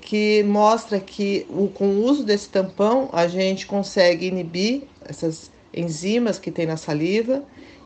que 0.01 0.43
mostra 0.43 0.99
que 0.99 1.45
o, 1.49 1.67
com 1.67 1.85
o 1.85 2.03
uso 2.03 2.23
desse 2.23 2.49
tampão 2.49 3.09
a 3.12 3.27
gente 3.27 3.65
consegue 3.65 4.27
inibir 4.27 4.83
essas 5.05 5.51
enzimas 5.73 6.39
que 6.39 6.51
tem 6.51 6.65
na 6.65 6.77
saliva 6.77 7.43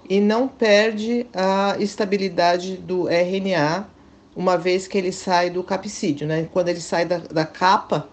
e 0.09 0.19
não 0.19 0.47
perde 0.47 1.25
a 1.33 1.75
estabilidade 1.79 2.77
do 2.77 3.07
RNA 3.07 3.87
uma 4.35 4.57
vez 4.57 4.87
que 4.87 4.97
ele 4.97 5.11
sai 5.11 5.49
do 5.49 5.63
capsídeo, 5.63 6.27
né? 6.27 6.47
Quando 6.51 6.69
ele 6.69 6.81
sai 6.81 7.05
da, 7.05 7.19
da 7.19 7.45
capa, 7.45 8.09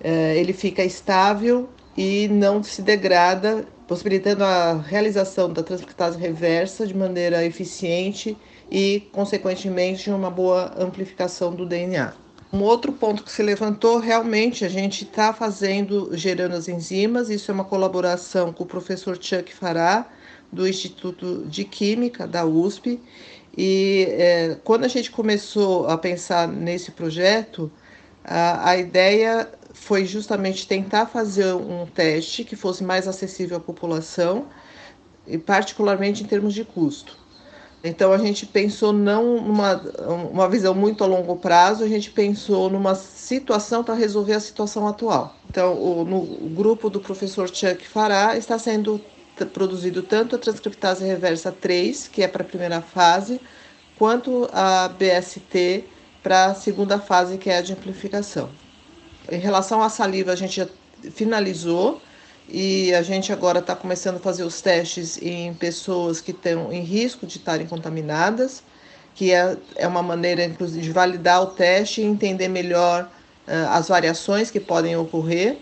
é, 0.00 0.36
ele 0.36 0.52
fica 0.52 0.84
estável 0.84 1.68
e 1.96 2.28
não 2.28 2.62
se 2.62 2.82
degrada, 2.82 3.66
possibilitando 3.88 4.44
a 4.44 4.74
realização 4.74 5.52
da 5.52 5.62
transcriptase 5.62 6.18
reversa 6.18 6.86
de 6.86 6.94
maneira 6.94 7.44
eficiente 7.44 8.36
e, 8.70 9.08
consequentemente, 9.12 10.10
uma 10.10 10.30
boa 10.30 10.74
amplificação 10.76 11.54
do 11.54 11.64
DNA. 11.64 12.23
Um 12.54 12.62
outro 12.62 12.92
ponto 12.92 13.24
que 13.24 13.32
se 13.32 13.42
levantou, 13.42 13.98
realmente, 13.98 14.64
a 14.64 14.68
gente 14.68 15.02
está 15.02 15.32
fazendo, 15.32 16.16
gerando 16.16 16.54
as 16.54 16.68
enzimas, 16.68 17.28
isso 17.28 17.50
é 17.50 17.54
uma 17.54 17.64
colaboração 17.64 18.52
com 18.52 18.62
o 18.62 18.66
professor 18.66 19.18
Chuck 19.20 19.52
Fará, 19.52 20.06
do 20.52 20.64
Instituto 20.68 21.44
de 21.48 21.64
Química 21.64 22.28
da 22.28 22.44
USP. 22.44 23.00
E 23.58 24.06
é, 24.08 24.56
quando 24.62 24.84
a 24.84 24.88
gente 24.88 25.10
começou 25.10 25.88
a 25.88 25.98
pensar 25.98 26.46
nesse 26.46 26.92
projeto, 26.92 27.72
a, 28.22 28.70
a 28.70 28.76
ideia 28.76 29.50
foi 29.72 30.04
justamente 30.06 30.64
tentar 30.68 31.06
fazer 31.06 31.52
um 31.54 31.84
teste 31.86 32.44
que 32.44 32.54
fosse 32.54 32.84
mais 32.84 33.08
acessível 33.08 33.56
à 33.56 33.60
população, 33.60 34.46
e 35.26 35.36
particularmente 35.36 36.22
em 36.22 36.26
termos 36.26 36.54
de 36.54 36.64
custo. 36.64 37.18
Então 37.86 38.14
a 38.14 38.18
gente 38.18 38.46
pensou 38.46 38.94
não 38.94 39.42
numa 39.42 39.74
uma 40.32 40.48
visão 40.48 40.74
muito 40.74 41.04
a 41.04 41.06
longo 41.06 41.36
prazo, 41.36 41.84
a 41.84 41.88
gente 41.88 42.10
pensou 42.10 42.70
numa 42.70 42.94
situação 42.94 43.84
para 43.84 43.92
resolver 43.92 44.32
a 44.32 44.40
situação 44.40 44.88
atual. 44.88 45.36
Então 45.50 45.74
o, 45.74 46.02
no 46.02 46.16
o 46.16 46.48
grupo 46.48 46.88
do 46.88 46.98
professor 46.98 47.46
Chuck 47.46 47.86
Fará 47.86 48.38
está 48.38 48.58
sendo 48.58 48.98
produzido 49.52 50.02
tanto 50.02 50.34
a 50.34 50.38
transcriptase 50.38 51.04
reversa 51.04 51.52
3, 51.52 52.08
que 52.08 52.22
é 52.22 52.28
para 52.28 52.42
a 52.42 52.46
primeira 52.46 52.80
fase, 52.80 53.38
quanto 53.98 54.48
a 54.50 54.88
BST 54.88 55.84
para 56.22 56.46
a 56.46 56.54
segunda 56.54 56.98
fase, 56.98 57.36
que 57.36 57.50
é 57.50 57.58
a 57.58 57.62
de 57.62 57.74
amplificação. 57.74 58.48
Em 59.30 59.38
relação 59.38 59.82
à 59.82 59.90
saliva, 59.90 60.32
a 60.32 60.36
gente 60.36 60.56
já 60.56 60.68
finalizou 61.10 62.00
e 62.48 62.92
a 62.94 63.02
gente 63.02 63.32
agora 63.32 63.60
está 63.60 63.74
começando 63.74 64.16
a 64.16 64.20
fazer 64.20 64.44
os 64.44 64.60
testes 64.60 65.20
em 65.20 65.54
pessoas 65.54 66.20
que 66.20 66.30
estão 66.30 66.72
em 66.72 66.82
risco 66.82 67.26
de 67.26 67.38
estarem 67.38 67.66
contaminadas, 67.66 68.62
que 69.14 69.32
é, 69.32 69.56
é 69.76 69.86
uma 69.86 70.02
maneira, 70.02 70.44
inclusive, 70.44 70.82
de 70.82 70.92
validar 70.92 71.42
o 71.42 71.46
teste 71.46 72.00
e 72.00 72.04
entender 72.04 72.48
melhor 72.48 73.04
uh, 73.46 73.68
as 73.70 73.88
variações 73.88 74.50
que 74.50 74.60
podem 74.60 74.96
ocorrer. 74.96 75.58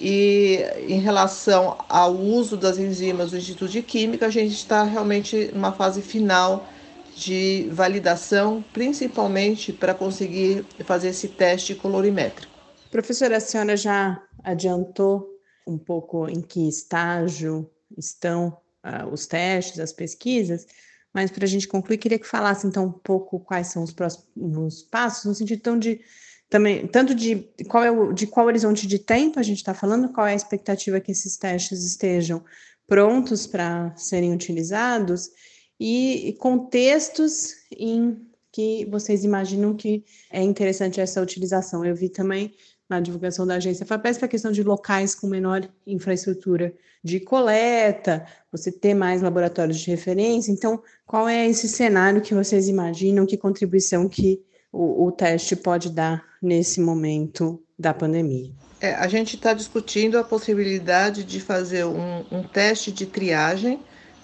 E 0.00 0.64
em 0.88 0.98
relação 0.98 1.76
ao 1.88 2.14
uso 2.14 2.56
das 2.56 2.78
enzimas 2.78 3.30
do 3.30 3.36
Instituto 3.36 3.70
de 3.70 3.82
Química, 3.82 4.26
a 4.26 4.30
gente 4.30 4.54
está 4.54 4.82
realmente 4.82 5.50
numa 5.52 5.72
fase 5.72 6.00
final 6.00 6.66
de 7.14 7.68
validação, 7.70 8.64
principalmente 8.72 9.74
para 9.74 9.92
conseguir 9.92 10.64
fazer 10.84 11.08
esse 11.08 11.28
teste 11.28 11.74
colorimétrico. 11.74 12.50
Professora, 12.90 13.36
a 13.36 13.40
senhora 13.40 13.76
já 13.76 14.20
adiantou 14.42 15.29
um 15.70 15.78
pouco 15.78 16.28
em 16.28 16.40
que 16.40 16.68
estágio 16.68 17.70
estão 17.96 18.58
uh, 18.84 19.06
os 19.12 19.26
testes, 19.26 19.78
as 19.78 19.92
pesquisas, 19.92 20.66
mas 21.12 21.30
para 21.30 21.44
a 21.44 21.48
gente 21.48 21.66
concluir, 21.66 21.98
queria 21.98 22.18
que 22.18 22.26
falasse 22.26 22.66
então 22.66 22.86
um 22.86 22.92
pouco 22.92 23.40
quais 23.40 23.68
são 23.68 23.82
os 23.82 23.92
próximos 23.92 24.82
passos, 24.82 25.24
no 25.24 25.34
sentido 25.34 25.60
tão 25.60 25.78
de 25.78 26.00
também 26.48 26.86
tanto 26.86 27.14
de 27.14 27.48
qual 27.68 27.84
é 27.84 27.90
o 27.90 28.12
de 28.12 28.26
qual 28.26 28.46
horizonte 28.46 28.86
de 28.86 28.98
tempo 28.98 29.38
a 29.38 29.42
gente 29.42 29.58
está 29.58 29.74
falando, 29.74 30.12
qual 30.12 30.26
é 30.26 30.32
a 30.32 30.36
expectativa 30.36 31.00
que 31.00 31.12
esses 31.12 31.36
testes 31.36 31.84
estejam 31.84 32.44
prontos 32.86 33.46
para 33.46 33.94
serem 33.96 34.32
utilizados 34.32 35.30
e 35.78 36.36
contextos 36.38 37.54
em 37.70 38.28
que 38.52 38.84
vocês 38.86 39.24
imaginam 39.24 39.74
que 39.74 40.04
é 40.30 40.42
interessante 40.42 41.00
essa 41.00 41.22
utilização. 41.22 41.84
Eu 41.84 41.94
vi 41.94 42.08
também 42.08 42.52
na 42.90 43.00
divulgação 43.00 43.46
da 43.46 43.54
agência 43.54 43.86
FAPES 43.86 44.18
para 44.18 44.26
a 44.26 44.28
questão 44.28 44.50
de 44.50 44.64
locais 44.64 45.14
com 45.14 45.28
menor 45.28 45.66
infraestrutura 45.86 46.74
de 47.02 47.20
coleta, 47.20 48.26
você 48.50 48.70
ter 48.72 48.94
mais 48.94 49.22
laboratórios 49.22 49.78
de 49.78 49.90
referência. 49.90 50.50
Então, 50.50 50.82
qual 51.06 51.28
é 51.28 51.48
esse 51.48 51.68
cenário 51.68 52.20
que 52.20 52.34
vocês 52.34 52.68
imaginam, 52.68 53.24
que 53.24 53.36
contribuição 53.36 54.08
que 54.08 54.42
o, 54.72 55.06
o 55.06 55.12
teste 55.12 55.54
pode 55.54 55.88
dar 55.90 56.22
nesse 56.42 56.80
momento 56.80 57.62
da 57.78 57.94
pandemia? 57.94 58.50
É, 58.80 58.94
a 58.94 59.06
gente 59.06 59.36
está 59.36 59.54
discutindo 59.54 60.18
a 60.18 60.24
possibilidade 60.24 61.22
de 61.22 61.40
fazer 61.40 61.84
um, 61.84 62.24
um 62.30 62.42
teste 62.42 62.90
de 62.90 63.06
triagem 63.06 63.80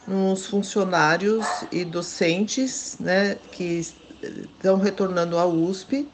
nos 0.09 0.46
funcionários 0.46 1.46
e 1.70 1.85
docentes 1.85 2.96
né, 2.98 3.37
que 3.52 3.81
estão 4.22 4.79
retornando 4.79 5.38
à 5.38 5.46
USP 5.46 6.09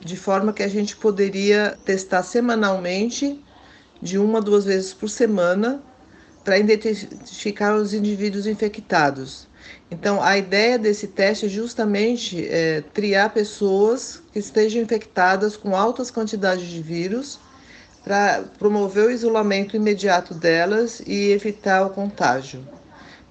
de 0.00 0.16
forma 0.16 0.52
que 0.52 0.62
a 0.62 0.68
gente 0.68 0.96
poderia 0.96 1.78
testar 1.84 2.22
semanalmente, 2.22 3.42
de 4.00 4.18
uma 4.18 4.38
a 4.38 4.42
duas 4.42 4.64
vezes 4.64 4.92
por 4.92 5.08
semana, 5.08 5.82
para 6.44 6.58
identificar 6.58 7.74
os 7.74 7.92
indivíduos 7.92 8.46
infectados. 8.46 9.48
Então, 9.90 10.22
a 10.22 10.38
ideia 10.38 10.78
desse 10.78 11.08
teste 11.08 11.46
é 11.46 11.48
justamente 11.48 12.46
é, 12.48 12.82
triar 12.92 13.32
pessoas 13.32 14.22
que 14.32 14.38
estejam 14.38 14.82
infectadas 14.82 15.56
com 15.56 15.76
altas 15.76 16.10
quantidades 16.10 16.66
de 16.68 16.80
vírus 16.80 17.38
para 18.04 18.44
promover 18.58 19.06
o 19.06 19.10
isolamento 19.10 19.74
imediato 19.74 20.34
delas 20.34 21.02
e 21.04 21.32
evitar 21.32 21.84
o 21.84 21.90
contágio. 21.90 22.62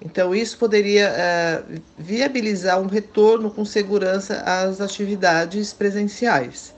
Então, 0.00 0.34
isso 0.34 0.58
poderia 0.58 1.08
é, 1.08 1.62
viabilizar 1.98 2.80
um 2.80 2.86
retorno 2.86 3.50
com 3.50 3.64
segurança 3.64 4.42
às 4.42 4.80
atividades 4.80 5.72
presenciais. 5.72 6.74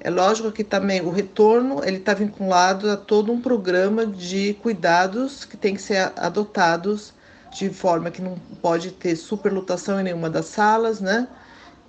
É 0.00 0.10
lógico 0.10 0.52
que 0.52 0.62
também 0.62 1.00
o 1.00 1.10
retorno 1.10 1.82
ele 1.84 1.96
está 1.96 2.14
vinculado 2.14 2.90
a 2.90 2.96
todo 2.96 3.32
um 3.32 3.40
programa 3.40 4.06
de 4.06 4.54
cuidados 4.62 5.44
que 5.44 5.56
tem 5.56 5.74
que 5.74 5.82
ser 5.82 6.12
adotados 6.16 7.12
de 7.56 7.70
forma 7.70 8.10
que 8.10 8.20
não 8.20 8.36
pode 8.60 8.90
ter 8.90 9.16
superlotação 9.16 9.98
em 10.00 10.04
nenhuma 10.04 10.28
das 10.28 10.46
salas, 10.46 11.00
né? 11.00 11.26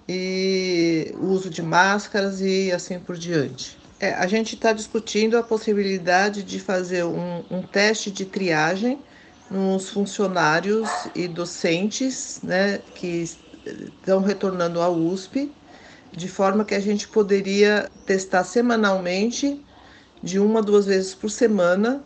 E 0.08 1.14
uso 1.20 1.50
de 1.50 1.62
máscaras 1.62 2.40
e 2.40 2.72
assim 2.72 3.00
por 3.00 3.18
diante. 3.18 3.78
É, 4.00 4.14
a 4.14 4.28
gente 4.28 4.56
está 4.56 4.72
discutindo 4.72 5.38
a 5.38 5.44
possibilidade 5.44 6.44
de 6.44 6.60
fazer 6.60 7.04
um, 7.04 7.44
um 7.50 7.62
teste 7.62 8.12
de 8.12 8.24
triagem 8.26 9.00
nos 9.50 9.90
funcionários 9.90 10.90
e 11.14 11.28
docentes 11.28 12.40
né, 12.44 12.80
que 12.96 13.24
estão 13.66 14.22
retornando 14.22 14.82
à 14.82 14.90
USP, 14.90 15.52
de 16.12 16.28
forma 16.28 16.66
que 16.66 16.76
a 16.76 16.80
gente 16.80 17.08
poderia 17.08 17.90
testar 18.06 18.44
semanalmente, 18.44 19.64
de 20.24 20.40
uma 20.40 20.60
a 20.60 20.64
duas 20.64 20.86
vezes 20.86 21.14
por 21.14 21.30
semana, 21.30 22.02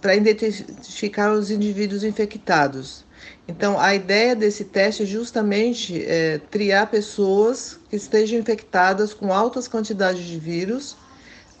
para 0.00 0.16
identificar 0.16 1.32
os 1.32 1.50
indivíduos 1.50 2.02
infectados. 2.02 3.04
Então, 3.46 3.78
a 3.78 3.94
ideia 3.94 4.34
desse 4.34 4.64
teste 4.64 5.04
é 5.04 5.06
justamente 5.06 6.04
é, 6.04 6.38
triar 6.50 6.90
pessoas 6.90 7.78
que 7.88 7.94
estejam 7.94 8.38
infectadas 8.38 9.14
com 9.14 9.32
altas 9.32 9.68
quantidades 9.68 10.24
de 10.24 10.38
vírus 10.38 10.96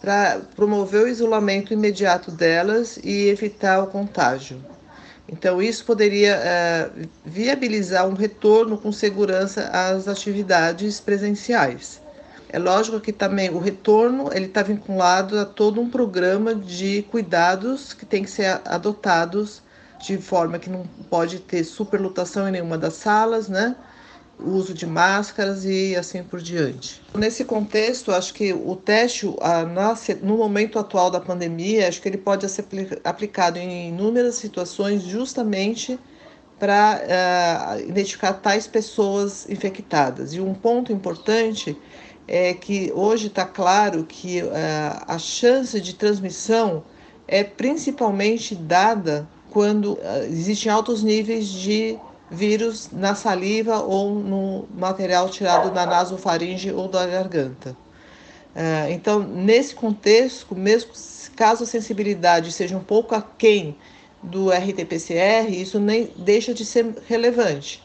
para 0.00 0.40
promover 0.56 1.04
o 1.04 1.08
isolamento 1.08 1.72
imediato 1.72 2.32
delas 2.32 2.98
e 3.04 3.28
evitar 3.28 3.80
o 3.84 3.86
contágio. 3.86 4.71
Então, 5.28 5.62
isso 5.62 5.84
poderia 5.84 6.34
é, 6.34 6.90
viabilizar 7.24 8.06
um 8.06 8.14
retorno 8.14 8.76
com 8.76 8.92
segurança 8.92 9.68
às 9.72 10.08
atividades 10.08 11.00
presenciais. 11.00 12.02
É 12.48 12.58
lógico 12.58 13.00
que 13.00 13.12
também 13.12 13.48
o 13.48 13.58
retorno 13.58 14.28
ele 14.32 14.44
está 14.44 14.62
vinculado 14.62 15.38
a 15.38 15.44
todo 15.46 15.80
um 15.80 15.88
programa 15.88 16.54
de 16.54 17.02
cuidados 17.10 17.94
que 17.94 18.04
tem 18.04 18.22
que 18.22 18.30
ser 18.30 18.60
adotados 18.66 19.62
de 20.04 20.18
forma 20.18 20.58
que 20.58 20.68
não 20.68 20.84
pode 21.08 21.38
ter 21.38 21.64
superlotação 21.64 22.46
em 22.46 22.52
nenhuma 22.52 22.76
das 22.76 22.94
salas, 22.94 23.48
né? 23.48 23.74
O 24.38 24.50
uso 24.50 24.74
de 24.74 24.86
máscaras 24.86 25.64
e 25.64 25.94
assim 25.94 26.22
por 26.22 26.40
diante. 26.40 27.00
Nesse 27.14 27.44
contexto, 27.44 28.10
acho 28.10 28.34
que 28.34 28.52
o 28.52 28.74
teste, 28.74 29.26
no 30.20 30.36
momento 30.36 30.78
atual 30.78 31.10
da 31.10 31.20
pandemia, 31.20 31.86
acho 31.86 32.02
que 32.02 32.08
ele 32.08 32.18
pode 32.18 32.48
ser 32.48 32.66
aplicado 33.04 33.58
em 33.58 33.90
inúmeras 33.90 34.34
situações 34.36 35.02
justamente 35.02 35.98
para 36.58 37.00
uh, 37.76 37.88
identificar 37.88 38.34
tais 38.34 38.68
pessoas 38.68 39.48
infectadas. 39.50 40.32
E 40.32 40.40
um 40.40 40.54
ponto 40.54 40.92
importante 40.92 41.76
é 42.28 42.54
que 42.54 42.92
hoje 42.94 43.26
está 43.26 43.44
claro 43.44 44.04
que 44.04 44.42
uh, 44.42 44.48
a 45.08 45.18
chance 45.18 45.80
de 45.80 45.94
transmissão 45.94 46.84
é 47.26 47.42
principalmente 47.42 48.54
dada 48.54 49.28
quando 49.50 49.94
uh, 49.94 50.24
existem 50.28 50.70
altos 50.70 51.02
níveis 51.02 51.48
de 51.48 51.98
vírus 52.32 52.88
na 52.90 53.14
saliva 53.14 53.80
ou 53.80 54.14
no 54.14 54.66
material 54.74 55.28
tirado 55.28 55.70
da 55.70 55.84
nasofaringe 55.86 56.72
ou 56.72 56.88
da 56.88 57.06
garganta. 57.06 57.76
Uh, 58.54 58.90
então, 58.90 59.20
nesse 59.20 59.74
contexto, 59.74 60.54
mesmo 60.56 60.90
caso 61.36 61.64
a 61.64 61.66
sensibilidade 61.66 62.50
seja 62.50 62.76
um 62.76 62.82
pouco 62.82 63.14
aquém 63.14 63.76
do 64.22 64.50
RT-PCR, 64.50 65.50
isso 65.50 65.78
nem 65.78 66.10
deixa 66.16 66.54
de 66.54 66.64
ser 66.64 66.94
relevante 67.06 67.82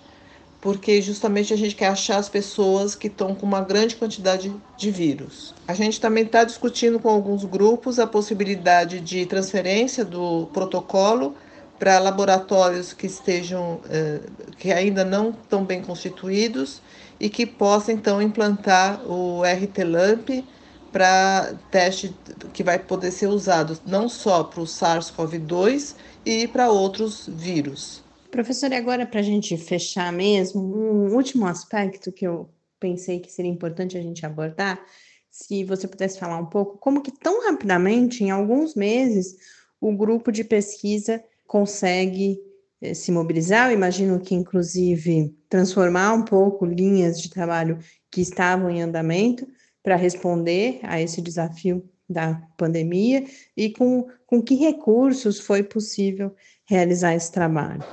porque 0.59 1.01
justamente 1.01 1.53
a 1.53 1.57
gente 1.57 1.75
quer 1.75 1.87
achar 1.87 2.17
as 2.17 2.27
pessoas 2.27 2.95
que 2.95 3.07
estão 3.07 3.35
com 3.35 3.45
uma 3.45 3.61
grande 3.61 3.95
quantidade 3.95 4.53
de 4.75 4.91
vírus. 4.91 5.53
A 5.67 5.73
gente 5.73 6.01
também 6.01 6.23
está 6.25 6.43
discutindo 6.43 6.99
com 6.99 7.09
alguns 7.09 7.45
grupos 7.45 7.99
a 7.99 8.07
possibilidade 8.07 8.99
de 8.99 9.25
transferência 9.25 10.03
do 10.03 10.47
protocolo 10.47 11.35
para 11.79 11.99
laboratórios 11.99 12.93
que 12.93 13.07
estejam 13.07 13.79
eh, 13.89 14.21
que 14.57 14.71
ainda 14.71 15.05
não 15.05 15.29
estão 15.29 15.63
bem 15.63 15.81
constituídos 15.81 16.81
e 17.19 17.29
que 17.29 17.45
possam 17.45 17.95
então 17.95 18.21
implantar 18.21 19.01
o 19.05 19.43
RT-LAMP 19.43 20.43
para 20.91 21.53
teste 21.69 22.15
que 22.53 22.63
vai 22.63 22.79
poder 22.79 23.11
ser 23.11 23.27
usado 23.27 23.79
não 23.85 24.09
só 24.09 24.43
para 24.43 24.61
o 24.61 24.65
SARS-CoV-2 24.65 25.95
e 26.25 26.47
para 26.47 26.71
outros 26.71 27.27
vírus. 27.27 28.03
Professor, 28.31 28.71
e 28.71 28.75
agora 28.75 29.05
para 29.05 29.19
a 29.19 29.23
gente 29.23 29.55
fechar 29.57 30.11
mesmo, 30.11 30.61
um 30.61 31.15
último 31.15 31.45
aspecto 31.45 32.11
que 32.11 32.25
eu 32.25 32.49
pensei 32.79 33.19
que 33.19 33.31
seria 33.31 33.51
importante 33.51 33.97
a 33.97 34.01
gente 34.01 34.25
abordar, 34.25 34.83
se 35.29 35.63
você 35.63 35.87
pudesse 35.87 36.19
falar 36.19 36.37
um 36.37 36.45
pouco, 36.45 36.77
como 36.77 37.01
que 37.01 37.11
tão 37.11 37.45
rapidamente, 37.45 38.23
em 38.23 38.31
alguns 38.31 38.75
meses, 38.75 39.35
o 39.79 39.95
grupo 39.95 40.31
de 40.31 40.43
pesquisa 40.43 41.23
consegue 41.47 42.37
eh, 42.81 42.93
se 42.93 43.11
mobilizar, 43.11 43.69
eu 43.69 43.73
imagino 43.73 44.19
que 44.19 44.35
inclusive 44.35 45.35
transformar 45.49 46.13
um 46.13 46.23
pouco 46.23 46.65
linhas 46.65 47.19
de 47.19 47.29
trabalho 47.29 47.79
que 48.11 48.21
estavam 48.21 48.69
em 48.69 48.81
andamento 48.81 49.47
para 49.81 49.95
responder 49.95 50.79
a 50.83 51.01
esse 51.01 51.21
desafio 51.21 51.83
da 52.09 52.41
pandemia 52.57 53.25
e 53.55 53.69
com, 53.69 54.07
com 54.25 54.41
que 54.41 54.55
recursos 54.55 55.39
foi 55.39 55.63
possível 55.63 56.33
realizar 56.65 57.15
esse 57.15 57.31
trabalho. 57.31 57.83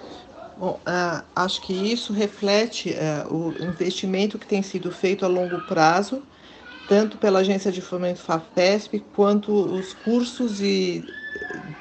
Bom, 0.59 0.81
uh, 0.87 1.25
acho 1.35 1.61
que 1.63 1.73
isso 1.73 2.13
reflete 2.13 2.91
uh, 2.91 3.35
o 3.35 3.65
investimento 3.65 4.39
que 4.39 4.47
tem 4.47 4.63
sido 4.63 4.91
feito 4.93 5.25
a 5.25 5.29
longo 5.29 5.61
prazo, 5.67 6.23
tanto 6.89 7.19
pela 7.19 7.41
agência 7.41 7.73
de 7.73 7.81
fomento 7.81 8.21
FAPESP, 8.21 9.01
quanto 9.15 9.53
os 9.53 9.93
cursos 9.95 10.61
e 10.61 11.05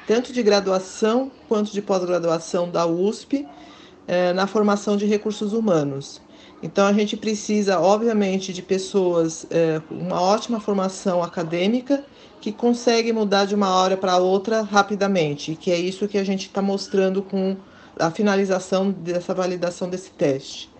tanto 0.06 0.32
de 0.32 0.42
graduação 0.42 1.30
quanto 1.48 1.72
de 1.72 1.80
pós-graduação 1.82 2.70
da 2.70 2.86
USP 2.86 3.46
uh, 3.46 4.34
na 4.34 4.46
formação 4.46 4.96
de 4.96 5.06
recursos 5.06 5.52
humanos. 5.52 6.20
Então 6.62 6.86
a 6.86 6.92
gente 6.92 7.16
precisa, 7.16 7.78
obviamente, 7.78 8.52
de 8.52 8.62
pessoas 8.62 9.46
com 9.86 9.94
uma 9.96 10.18
ótima 10.22 10.58
formação 10.58 11.22
acadêmica 11.22 12.02
que 12.40 12.52
conseguem 12.52 13.12
mudar 13.12 13.44
de 13.44 13.54
uma 13.54 13.74
hora 13.74 13.98
para 13.98 14.16
outra 14.16 14.62
rapidamente, 14.62 15.56
que 15.56 15.70
é 15.70 15.78
isso 15.78 16.08
que 16.08 16.16
a 16.16 16.24
gente 16.24 16.46
está 16.46 16.62
mostrando 16.62 17.22
com 17.22 17.56
a 17.98 18.10
finalização 18.10 18.90
dessa 18.90 19.34
validação 19.34 19.88
desse 19.88 20.10
teste. 20.10 20.70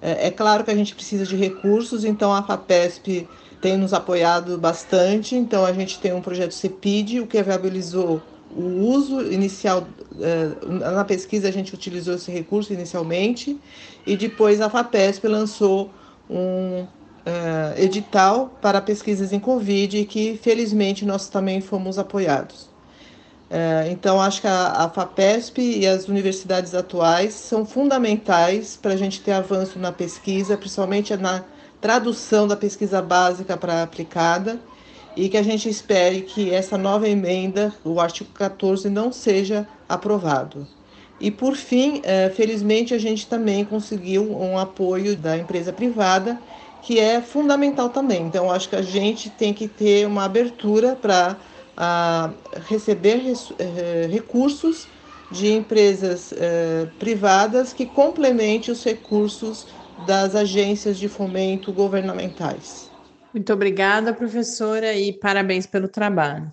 É, 0.00 0.26
é, 0.26 0.30
claro 0.30 0.64
que 0.64 0.70
a 0.70 0.74
gente 0.74 0.94
precisa 0.94 1.24
de 1.24 1.36
recursos, 1.36 2.04
então 2.04 2.32
a 2.32 2.42
FAPESP 2.42 3.26
tem 3.60 3.76
nos 3.76 3.94
apoiado 3.94 4.58
bastante, 4.58 5.34
então 5.34 5.64
a 5.64 5.72
gente 5.72 5.98
tem 5.98 6.12
um 6.12 6.20
projeto 6.20 6.52
CEPID, 6.52 7.20
o 7.20 7.26
que 7.26 7.42
viabilizou 7.42 8.20
o 8.50 8.90
uso 8.90 9.22
inicial, 9.32 9.86
é, 10.20 10.66
na 10.92 11.04
pesquisa 11.04 11.48
a 11.48 11.50
gente 11.50 11.74
utilizou 11.74 12.14
esse 12.14 12.30
recurso 12.30 12.72
inicialmente, 12.72 13.58
e 14.06 14.16
depois 14.16 14.60
a 14.60 14.70
FAPESP 14.70 15.26
lançou 15.26 15.90
um 16.28 16.86
é, 17.24 17.82
edital 17.82 18.56
para 18.60 18.80
pesquisas 18.80 19.32
em 19.32 19.40
Covid, 19.40 20.04
que 20.04 20.38
felizmente 20.42 21.04
nós 21.04 21.28
também 21.28 21.60
fomos 21.60 21.98
apoiados. 21.98 22.68
É, 23.48 23.88
então, 23.90 24.20
acho 24.20 24.40
que 24.40 24.46
a, 24.46 24.90
FAPESP 24.92 25.60
e 25.60 25.86
as 25.86 26.08
universidades 26.08 26.74
atuais 26.74 27.34
são 27.34 27.64
fundamentais 27.64 28.76
para 28.76 28.94
a 28.94 28.96
gente 28.96 29.20
ter 29.20 29.32
avanço 29.32 29.78
na 29.78 29.92
pesquisa, 29.92 30.56
principalmente 30.56 31.16
na 31.16 31.44
tradução 31.80 32.48
da 32.48 32.56
pesquisa 32.56 33.00
básica 33.00 33.56
para 33.56 33.82
aplicada, 33.82 34.58
e 35.16 35.28
que 35.28 35.36
a 35.36 35.42
gente 35.42 35.68
espere 35.68 36.20
que 36.20 36.52
essa 36.52 36.76
nova 36.76 37.08
emenda, 37.08 37.74
o 37.82 37.98
artigo 37.98 38.30
14, 38.34 38.90
não 38.90 39.10
seja 39.10 39.66
aprovado. 39.88 40.66
E, 41.18 41.30
por 41.30 41.56
fim, 41.56 42.02
é, 42.04 42.28
felizmente, 42.28 42.92
a 42.92 42.98
gente 42.98 43.26
também 43.26 43.64
conseguiu 43.64 44.30
um 44.30 44.58
apoio 44.58 45.16
da 45.16 45.36
empresa 45.38 45.72
privada, 45.72 46.38
que 46.82 47.00
é 47.00 47.22
fundamental 47.22 47.88
também. 47.88 48.22
Então, 48.22 48.50
acho 48.50 48.68
que 48.68 48.76
a 48.76 48.82
gente 48.82 49.30
tem 49.30 49.54
que 49.54 49.66
ter 49.66 50.06
uma 50.06 50.24
abertura 50.24 50.94
para 50.94 51.36
a 51.76 52.30
receber 52.68 53.20
eh, 53.58 54.08
recursos 54.10 54.88
de 55.30 55.52
empresas 55.52 56.32
eh, 56.32 56.88
privadas 56.98 57.72
que 57.72 57.84
complemente 57.84 58.70
os 58.70 58.82
recursos 58.82 59.66
das 60.06 60.34
agências 60.34 60.98
de 60.98 61.08
fomento 61.08 61.72
governamentais. 61.72 62.85
Muito 63.36 63.52
obrigada, 63.52 64.14
professora, 64.14 64.94
e 64.94 65.12
parabéns 65.12 65.66
pelo 65.66 65.88
trabalho. 65.88 66.50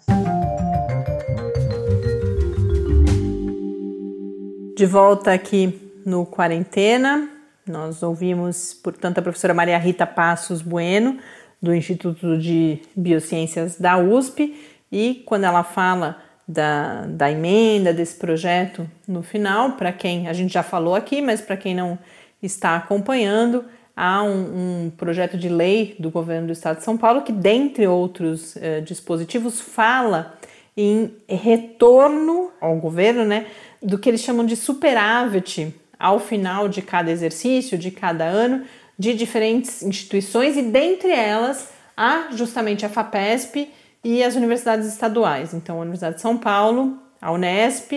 De 4.76 4.86
volta 4.86 5.32
aqui 5.32 5.80
no 6.06 6.26
Quarentena. 6.26 7.30
Nós 7.65 8.04
ouvimos, 8.04 8.74
portanto, 8.74 9.19
a 9.19 9.22
professora 9.22 9.54
Maria 9.54 9.78
Rita 9.78 10.06
Passos 10.06 10.62
Bueno, 10.62 11.19
do 11.62 11.74
Instituto 11.74 12.38
de 12.38 12.82
Biociências 12.93 13.80
da 13.80 13.98
USP, 13.98 14.54
e 14.91 15.24
quando 15.26 15.46
ela 15.46 15.63
fala 15.63 16.22
da, 16.46 17.06
da 17.06 17.32
emenda 17.32 17.93
desse 17.93 18.17
projeto 18.17 18.86
no 19.08 19.24
final, 19.24 19.78
para 19.78 19.93
quem 19.93 20.28
a 20.28 20.34
gente 20.34 20.52
já 20.52 20.63
falou 20.63 20.96
aqui, 20.96 21.22
mas 21.22 21.39
para 21.39 21.56
quem 21.56 21.74
não 21.74 21.98
está 22.41 22.76
acompanhando, 22.76 23.63
há 23.95 24.23
um, 24.23 24.86
um, 24.86 24.89
projeto 24.89 25.38
de 25.38 25.49
lei 25.49 25.95
do 25.99 26.10
governo 26.10 26.47
do 26.47 26.53
estado 26.53 26.77
de 26.77 26.84
São 26.84 26.97
Paulo 26.97 27.21
que, 27.21 27.32
dentre 27.32 27.88
outros 27.88 28.58
eh, 28.58 28.82
dispositivos, 28.82 29.62
fala 29.62 30.38
em 30.75 31.12
retorno 31.29 32.51
ao 32.60 32.75
governo 32.77 33.23
né, 33.23 33.45
do 33.82 33.97
que 33.97 34.10
eles 34.10 34.21
chamam 34.21 34.45
de 34.45 34.56
superávit 34.56 35.73
ao 35.99 36.19
final 36.19 36.67
de 36.67 36.82
cada 36.82 37.12
exercício, 37.12 37.77
de 37.77 37.91
cada 37.91 38.25
ano, 38.25 38.65
de 38.97 39.13
diferentes 39.13 39.82
instituições, 39.84 40.58
e 40.58 40.62
dentre 40.62 41.12
elas 41.12 41.71
há 41.95 42.29
justamente 42.32 42.86
a 42.86 42.89
FAPESP 42.89 43.71
e 44.03 44.23
as 44.23 44.36
universidades 44.36 44.88
estaduais. 44.88 45.53
Então, 45.53 45.77
a 45.77 45.82
Universidade 45.82 46.15
de 46.15 46.21
São 46.21 46.38
Paulo, 46.38 46.97
a 47.21 47.32
Unesp 47.32 47.91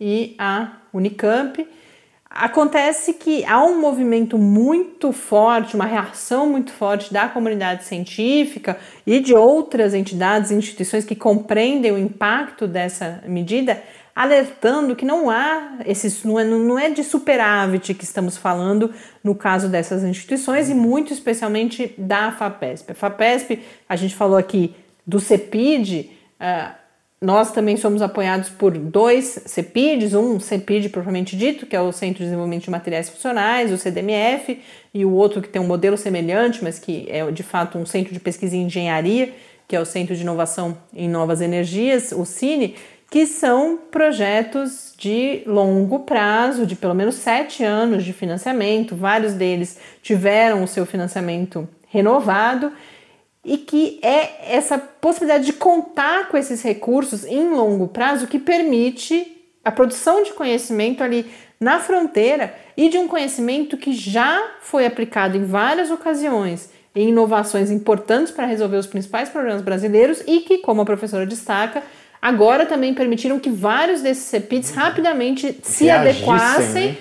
e 0.00 0.34
a 0.38 0.78
Unicamp. 0.92 1.66
Acontece 2.30 3.14
que 3.14 3.44
há 3.44 3.60
um 3.64 3.80
movimento 3.80 4.38
muito 4.38 5.10
forte, 5.10 5.74
uma 5.74 5.84
reação 5.84 6.48
muito 6.48 6.72
forte 6.72 7.12
da 7.12 7.28
comunidade 7.28 7.84
científica 7.84 8.78
e 9.04 9.18
de 9.18 9.34
outras 9.34 9.94
entidades 9.94 10.52
e 10.52 10.54
instituições 10.54 11.04
que 11.04 11.16
compreendem 11.16 11.90
o 11.90 11.98
impacto 11.98 12.68
dessa 12.68 13.20
medida 13.26 13.82
alertando 14.14 14.94
que 14.94 15.04
não 15.04 15.28
há 15.28 15.78
esses 15.84 16.22
não 16.24 16.38
é, 16.38 16.44
não 16.44 16.78
é 16.78 16.90
de 16.90 17.02
superávit 17.02 17.94
que 17.94 18.04
estamos 18.04 18.36
falando 18.36 18.92
no 19.24 19.34
caso 19.34 19.68
dessas 19.68 20.04
instituições 20.04 20.68
e 20.68 20.74
muito 20.74 21.12
especialmente 21.12 21.94
da 21.96 22.30
FAPESP. 22.30 22.92
A 22.92 22.94
FAPESP, 22.94 23.60
a 23.88 23.96
gente 23.96 24.14
falou 24.14 24.36
aqui 24.36 24.74
do 25.06 25.18
CEPID, 25.18 26.10
uh, 26.40 26.79
nós 27.22 27.52
também 27.52 27.76
somos 27.76 28.00
apoiados 28.00 28.48
por 28.48 28.72
dois 28.72 29.42
CEPIDs, 29.44 30.14
um 30.14 30.40
CEPID 30.40 30.88
propriamente 30.88 31.36
dito, 31.36 31.66
que 31.66 31.76
é 31.76 31.80
o 31.80 31.92
Centro 31.92 32.18
de 32.18 32.24
Desenvolvimento 32.24 32.64
de 32.64 32.70
Materiais 32.70 33.10
Funcionais, 33.10 33.70
o 33.70 33.76
CDMF, 33.76 34.58
e 34.94 35.04
o 35.04 35.12
outro 35.12 35.42
que 35.42 35.48
tem 35.48 35.60
um 35.60 35.66
modelo 35.66 35.98
semelhante, 35.98 36.64
mas 36.64 36.78
que 36.78 37.06
é 37.10 37.30
de 37.30 37.42
fato 37.42 37.76
um 37.76 37.84
centro 37.84 38.14
de 38.14 38.20
pesquisa 38.20 38.56
em 38.56 38.62
engenharia, 38.62 39.34
que 39.68 39.76
é 39.76 39.80
o 39.80 39.84
Centro 39.84 40.16
de 40.16 40.22
Inovação 40.22 40.78
em 40.94 41.10
Novas 41.10 41.42
Energias, 41.42 42.10
o 42.10 42.24
CINE, 42.24 42.74
que 43.10 43.26
são 43.26 43.78
projetos 43.90 44.94
de 44.96 45.42
longo 45.44 46.00
prazo, 46.00 46.64
de 46.64 46.74
pelo 46.74 46.94
menos 46.94 47.16
sete 47.16 47.62
anos 47.62 48.02
de 48.02 48.14
financiamento. 48.14 48.96
Vários 48.96 49.34
deles 49.34 49.78
tiveram 50.02 50.62
o 50.62 50.68
seu 50.68 50.86
financiamento 50.86 51.68
renovado 51.88 52.72
e 53.44 53.56
que 53.58 53.98
é 54.02 54.54
essa 54.54 54.78
possibilidade 54.78 55.46
de 55.46 55.52
contar 55.52 56.28
com 56.28 56.36
esses 56.36 56.62
recursos 56.62 57.24
em 57.24 57.48
longo 57.50 57.88
prazo 57.88 58.26
que 58.26 58.38
permite 58.38 59.36
a 59.64 59.70
produção 59.70 60.22
de 60.22 60.32
conhecimento 60.32 61.02
ali 61.02 61.26
na 61.58 61.78
fronteira 61.78 62.54
e 62.76 62.88
de 62.88 62.98
um 62.98 63.08
conhecimento 63.08 63.76
que 63.76 63.92
já 63.92 64.52
foi 64.60 64.86
aplicado 64.86 65.36
em 65.36 65.44
várias 65.44 65.90
ocasiões 65.90 66.70
em 66.94 67.10
inovações 67.10 67.70
importantes 67.70 68.32
para 68.32 68.46
resolver 68.46 68.76
os 68.76 68.86
principais 68.86 69.28
problemas 69.28 69.62
brasileiros 69.62 70.22
e 70.26 70.40
que, 70.40 70.58
como 70.58 70.82
a 70.82 70.84
professora 70.84 71.24
destaca, 71.24 71.82
agora 72.20 72.66
também 72.66 72.92
permitiram 72.94 73.38
que 73.38 73.50
vários 73.50 74.02
desses 74.02 74.24
CEPITs 74.24 74.72
rapidamente 74.72 75.56
se 75.62 75.88
adequassem 75.88 76.88
né? 76.88 76.96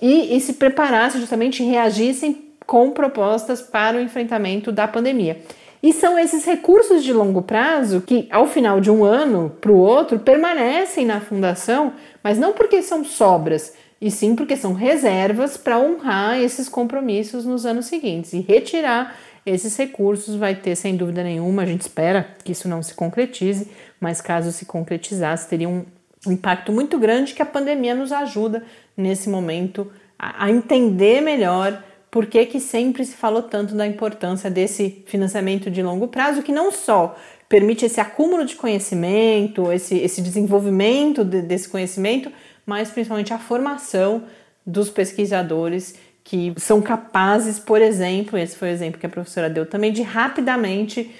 e, 0.00 0.36
e 0.36 0.40
se 0.40 0.54
preparassem 0.54 1.20
justamente 1.20 1.62
reagissem 1.62 2.46
com 2.66 2.90
propostas 2.90 3.60
para 3.60 3.98
o 3.98 4.00
enfrentamento 4.00 4.72
da 4.72 4.88
pandemia. 4.88 5.38
E 5.82 5.92
são 5.92 6.18
esses 6.18 6.44
recursos 6.44 7.04
de 7.04 7.12
longo 7.12 7.42
prazo 7.42 8.00
que, 8.00 8.26
ao 8.30 8.46
final 8.46 8.80
de 8.80 8.90
um 8.90 9.04
ano 9.04 9.52
para 9.60 9.70
o 9.70 9.76
outro, 9.76 10.18
permanecem 10.18 11.04
na 11.04 11.20
fundação, 11.20 11.92
mas 12.22 12.38
não 12.38 12.52
porque 12.52 12.82
são 12.82 13.04
sobras, 13.04 13.74
e 14.00 14.10
sim 14.10 14.34
porque 14.34 14.56
são 14.56 14.72
reservas 14.72 15.56
para 15.56 15.78
honrar 15.78 16.40
esses 16.40 16.68
compromissos 16.68 17.44
nos 17.44 17.64
anos 17.64 17.86
seguintes. 17.86 18.32
E 18.32 18.40
retirar 18.40 19.16
esses 19.44 19.76
recursos 19.76 20.34
vai 20.34 20.54
ter, 20.54 20.74
sem 20.74 20.96
dúvida 20.96 21.22
nenhuma, 21.22 21.62
a 21.62 21.66
gente 21.66 21.82
espera 21.82 22.28
que 22.42 22.52
isso 22.52 22.68
não 22.68 22.82
se 22.82 22.94
concretize, 22.94 23.70
mas 24.00 24.20
caso 24.20 24.50
se 24.50 24.66
concretizasse, 24.66 25.48
teria 25.48 25.68
um 25.68 25.84
impacto 26.26 26.72
muito 26.72 26.98
grande 26.98 27.32
que 27.32 27.42
a 27.42 27.46
pandemia 27.46 27.94
nos 27.94 28.10
ajuda 28.10 28.64
nesse 28.96 29.28
momento 29.28 29.90
a, 30.18 30.50
entender 30.50 31.20
melhor 31.20 31.82
por 32.10 32.26
que, 32.26 32.46
que 32.46 32.60
sempre 32.60 33.04
se 33.04 33.14
falou 33.14 33.42
tanto 33.42 33.74
da 33.74 33.86
importância 33.86 34.50
desse 34.50 35.04
financiamento 35.06 35.70
de 35.70 35.82
longo 35.82 36.08
prazo, 36.08 36.42
que 36.42 36.52
não 36.52 36.70
só 36.70 37.16
permite 37.48 37.84
esse 37.84 38.00
acúmulo 38.00 38.44
de 38.44 38.56
conhecimento, 38.56 39.70
esse, 39.72 39.96
esse 39.98 40.20
desenvolvimento 40.20 41.24
de, 41.24 41.42
desse 41.42 41.68
conhecimento, 41.68 42.30
mas 42.64 42.90
principalmente 42.90 43.32
a 43.32 43.38
formação 43.38 44.24
dos 44.66 44.90
pesquisadores 44.90 45.94
que 46.24 46.52
são 46.56 46.82
capazes, 46.82 47.58
por 47.58 47.80
exemplo, 47.80 48.36
esse 48.36 48.56
foi 48.56 48.68
o 48.68 48.72
exemplo 48.72 48.98
que 48.98 49.06
a 49.06 49.08
professora 49.08 49.48
deu 49.48 49.64
também, 49.64 49.92
de 49.92 50.02
rapidamente 50.02 51.14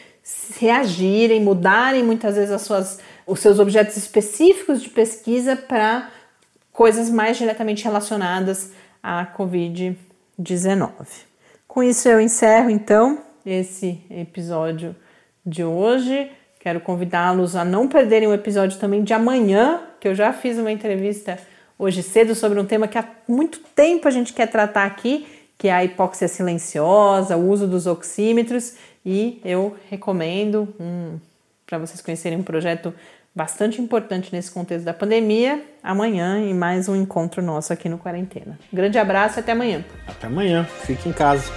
reagirem, 0.58 1.40
mudarem 1.40 2.02
muitas 2.02 2.34
vezes 2.34 2.50
as 2.50 2.62
suas, 2.62 2.98
os 3.24 3.38
seus 3.38 3.60
objetos 3.60 3.96
específicos 3.96 4.82
de 4.82 4.88
pesquisa 4.88 5.54
para 5.54 6.10
coisas 6.72 7.08
mais 7.08 7.36
diretamente 7.36 7.84
relacionadas 7.84 8.72
à 9.00 9.24
Covid-19. 9.26 10.05
Com 11.66 11.82
isso 11.82 12.08
eu 12.08 12.20
encerro 12.20 12.70
então 12.70 13.20
esse 13.44 14.00
episódio 14.10 14.94
de 15.44 15.64
hoje. 15.64 16.30
Quero 16.58 16.80
convidá-los 16.80 17.54
a 17.54 17.64
não 17.64 17.86
perderem 17.86 18.28
o 18.28 18.34
episódio 18.34 18.78
também 18.78 19.04
de 19.04 19.14
amanhã, 19.14 19.80
que 20.00 20.08
eu 20.08 20.14
já 20.14 20.32
fiz 20.32 20.58
uma 20.58 20.72
entrevista 20.72 21.38
hoje 21.78 22.02
cedo 22.02 22.34
sobre 22.34 22.58
um 22.58 22.64
tema 22.64 22.88
que 22.88 22.98
há 22.98 23.08
muito 23.28 23.60
tempo 23.74 24.08
a 24.08 24.10
gente 24.10 24.32
quer 24.32 24.46
tratar 24.46 24.84
aqui, 24.84 25.26
que 25.56 25.68
é 25.68 25.72
a 25.72 25.84
hipóxia 25.84 26.26
silenciosa, 26.26 27.36
o 27.36 27.48
uso 27.48 27.66
dos 27.66 27.86
oxímetros, 27.86 28.74
e 29.04 29.40
eu 29.44 29.76
recomendo 29.88 30.74
um, 30.80 31.18
para 31.64 31.78
vocês 31.78 32.00
conhecerem 32.00 32.38
um 32.38 32.42
projeto 32.42 32.92
bastante 33.36 33.82
importante 33.82 34.32
nesse 34.32 34.50
contexto 34.50 34.86
da 34.86 34.94
pandemia, 34.94 35.62
amanhã 35.82 36.38
em 36.38 36.54
mais 36.54 36.88
um 36.88 36.96
encontro 36.96 37.42
nosso 37.42 37.70
aqui 37.70 37.86
no 37.86 37.98
Quarentena. 37.98 38.58
grande 38.72 38.98
abraço 38.98 39.38
e 39.38 39.40
até 39.40 39.52
amanhã. 39.52 39.84
Até 40.08 40.26
amanhã. 40.26 40.64
Fique 40.64 41.06
em 41.06 41.12
casa. 41.12 41.52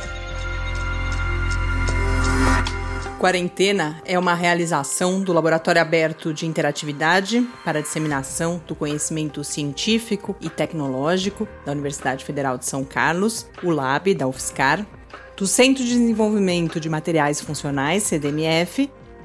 Quarentena 3.18 4.02
é 4.06 4.20
uma 4.20 4.34
realização 4.34 5.22
do 5.22 5.32
Laboratório 5.32 5.82
Aberto 5.82 6.34
de 6.34 6.46
Interatividade 6.46 7.46
para 7.64 7.80
a 7.80 7.82
Disseminação 7.82 8.62
do 8.68 8.76
Conhecimento 8.76 9.44
Científico 9.44 10.36
e 10.42 10.50
Tecnológico 10.50 11.48
da 11.66 11.72
Universidade 11.72 12.26
Federal 12.26 12.58
de 12.58 12.66
São 12.66 12.84
Carlos, 12.84 13.48
o 13.64 13.72
LAB 13.72 14.14
da 14.16 14.28
UFSCar, 14.28 14.86
do 15.36 15.48
Centro 15.48 15.84
de 15.84 15.92
Desenvolvimento 15.92 16.80
de 16.80 16.90
Materiais 16.90 17.40
Funcionais, 17.42 18.04
CDMF, 18.04 18.90